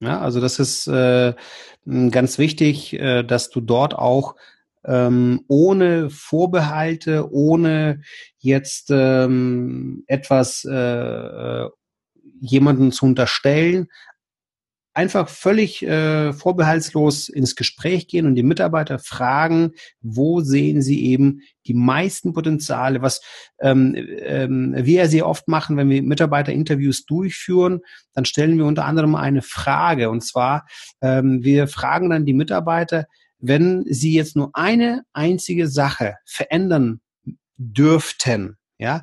[0.00, 1.34] Ja, also das ist äh,
[1.86, 4.36] ganz wichtig, äh, dass du dort auch
[4.86, 8.00] ähm, ohne Vorbehalte, ohne
[8.38, 11.68] jetzt ähm, etwas äh, äh
[12.38, 13.88] jemanden zu unterstellen,
[14.96, 21.42] einfach völlig äh, vorbehaltslos ins Gespräch gehen und die Mitarbeiter fragen, wo sehen sie eben
[21.66, 23.20] die meisten Potenziale, was
[23.60, 27.80] ähm, ähm, wir sehr oft machen, wenn wir Mitarbeiterinterviews durchführen,
[28.14, 30.08] dann stellen wir unter anderem eine Frage.
[30.08, 30.66] Und zwar
[31.02, 33.04] ähm, wir fragen dann die Mitarbeiter,
[33.38, 37.00] wenn sie jetzt nur eine einzige Sache verändern
[37.56, 39.02] dürften, ja,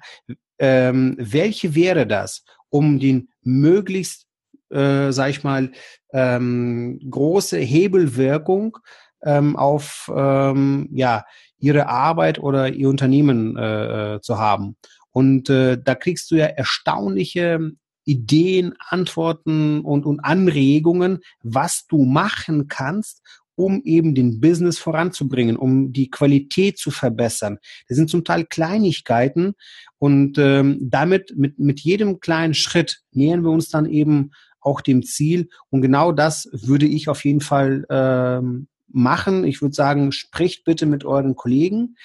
[0.59, 4.27] ähm, welche wäre das, um den möglichst
[4.73, 5.71] äh, sag ich mal,
[6.11, 8.77] ähm, große Hebelwirkung
[9.23, 11.25] ähm, auf ähm, ja,
[11.59, 14.75] ihre Arbeit oder ihr Unternehmen äh, äh, zu haben.
[15.11, 17.71] Und äh, da kriegst du ja erstaunliche
[18.05, 23.21] Ideen, Antworten und, und Anregungen, was du machen kannst,
[23.56, 27.58] um eben den Business voranzubringen, um die Qualität zu verbessern.
[27.88, 29.54] Das sind zum Teil Kleinigkeiten
[29.99, 35.04] und ähm, damit mit, mit jedem kleinen Schritt nähern wir uns dann eben auch dem
[35.04, 35.49] Ziel.
[35.70, 39.43] Und genau das würde ich auf jeden Fall ähm, machen.
[39.43, 41.95] Ich würde sagen, spricht bitte mit euren Kollegen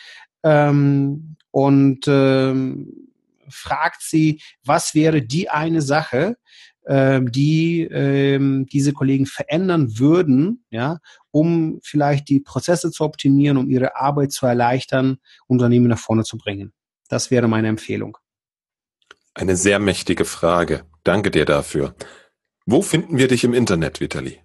[0.42, 3.08] ähm, und ähm,
[3.48, 6.36] fragt sie, was wäre die eine Sache,
[6.88, 10.98] ähm, die ähm, diese Kollegen verändern würden, ja,
[11.30, 16.38] um vielleicht die Prozesse zu optimieren, um ihre Arbeit zu erleichtern, Unternehmen nach vorne zu
[16.38, 16.72] bringen.
[17.08, 18.16] Das wäre meine Empfehlung.
[19.34, 20.84] Eine sehr mächtige Frage.
[21.04, 21.94] Danke dir dafür.
[22.66, 24.40] Wo finden wir dich im Internet, Vitali?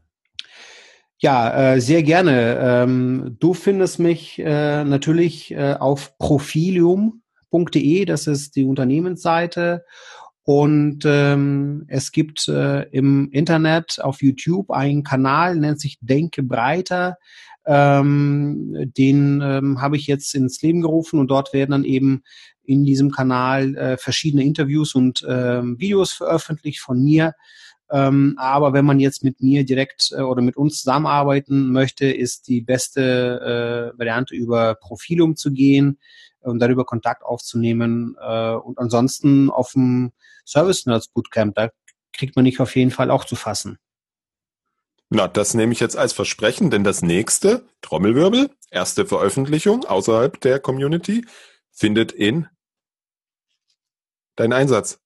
[1.18, 2.60] Ja, äh, sehr gerne.
[2.62, 9.86] Ähm, du findest mich äh, natürlich äh, auf profilium.de, das ist die Unternehmensseite.
[10.44, 17.18] Und ähm, es gibt äh, im Internet auf YouTube einen Kanal, nennt sich Denke breiter.
[17.66, 22.24] Ähm, den ähm, habe ich jetzt ins Leben gerufen und dort werden dann eben
[22.66, 27.34] in diesem Kanal äh, verschiedene Interviews und ähm, Videos veröffentlicht von mir
[27.94, 32.48] ähm, aber wenn man jetzt mit mir direkt äh, oder mit uns zusammenarbeiten möchte, ist
[32.48, 36.00] die beste äh, Variante über Profilum zu gehen
[36.44, 38.16] und darüber Kontakt aufzunehmen.
[38.20, 40.12] Äh, und ansonsten auf dem
[40.46, 41.70] Service Nerds Bootcamp, da
[42.12, 43.78] kriegt man nicht auf jeden Fall auch zu fassen.
[45.10, 50.60] Na, das nehme ich jetzt als Versprechen, denn das nächste, Trommelwirbel, erste Veröffentlichung außerhalb der
[50.60, 51.26] Community,
[51.72, 52.48] findet in
[54.36, 55.00] dein Einsatz.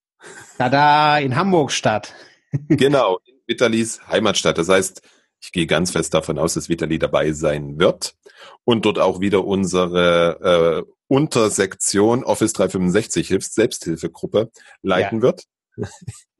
[0.57, 2.13] Tada, in Hamburg statt
[2.69, 4.57] genau, in Vitalis Heimatstadt.
[4.57, 5.01] Das heißt,
[5.39, 8.15] ich gehe ganz fest davon aus, dass Vitali dabei sein wird
[8.63, 14.51] und dort auch wieder unsere äh, Untersektion Office 365 Hilfs Selbsthilfegruppe
[14.81, 15.21] leiten ja.
[15.23, 15.43] wird.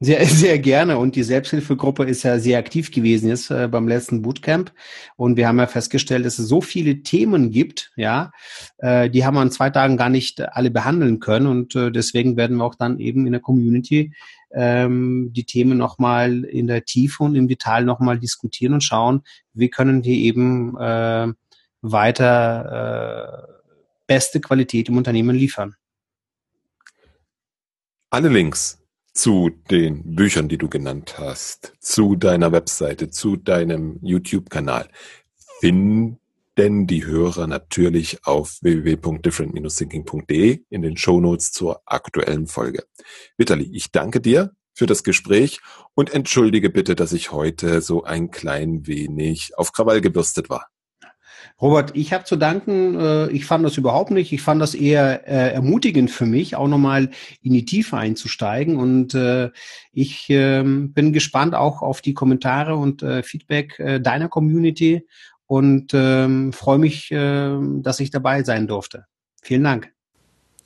[0.00, 0.98] Sehr, sehr gerne.
[0.98, 4.72] Und die Selbsthilfegruppe ist ja sehr aktiv gewesen jetzt äh, beim letzten Bootcamp.
[5.16, 8.30] Und wir haben ja festgestellt, dass es so viele Themen gibt, ja,
[8.78, 11.46] äh, die haben wir in zwei Tagen gar nicht alle behandeln können.
[11.48, 14.12] Und äh, deswegen werden wir auch dann eben in der Community
[14.52, 19.68] ähm, die Themen nochmal in der Tiefe und im Detail nochmal diskutieren und schauen, wie
[19.68, 21.32] können wir eben äh,
[21.82, 23.57] weiter äh,
[24.08, 25.76] beste Qualität im Unternehmen liefern.
[28.10, 28.82] Alle Links
[29.12, 34.88] zu den Büchern, die du genannt hast, zu deiner Webseite, zu deinem YouTube-Kanal,
[35.60, 36.18] finden
[36.58, 42.84] die Hörer natürlich auf www.different-thinking.de in den Shownotes zur aktuellen Folge.
[43.36, 45.60] Vitali, ich danke dir für das Gespräch
[45.94, 50.68] und entschuldige bitte, dass ich heute so ein klein wenig auf Krawall gebürstet war.
[51.60, 54.32] Robert, ich habe zu danken, äh, ich fand das überhaupt nicht.
[54.32, 57.10] Ich fand das eher äh, ermutigend für mich, auch nochmal
[57.42, 58.76] in die Tiefe einzusteigen.
[58.76, 59.50] Und äh,
[59.92, 65.06] ich äh, bin gespannt auch auf die Kommentare und Feedback deiner Community
[65.48, 69.06] und äh, freue mich, äh, dass ich dabei sein durfte.
[69.42, 69.92] Vielen Dank.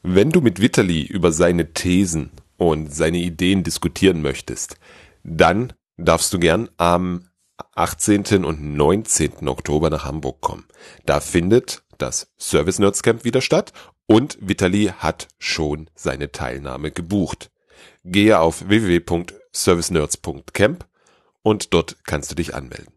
[0.02, 4.76] Wenn du mit Vitali über seine Thesen und seine Ideen diskutieren möchtest,
[5.22, 7.28] dann darfst du gern am
[7.74, 8.44] 18.
[8.44, 9.48] und 19.
[9.48, 10.68] Oktober nach Hamburg kommen.
[11.06, 13.72] Da findet das Service Nerds Camp wieder statt
[14.06, 17.50] und Vitali hat schon seine Teilnahme gebucht.
[18.04, 20.86] Gehe auf www.servicenerds.camp
[21.42, 22.94] und dort kannst du dich anmelden.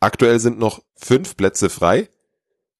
[0.00, 2.08] Aktuell sind noch fünf Plätze frei,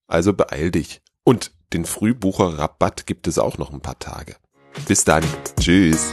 [0.06, 1.02] also beeil dich.
[1.24, 4.36] Und den Frühbucher-Rabatt gibt es auch noch ein paar Tage.
[4.88, 5.24] Bis dann.
[5.60, 6.12] Tschüss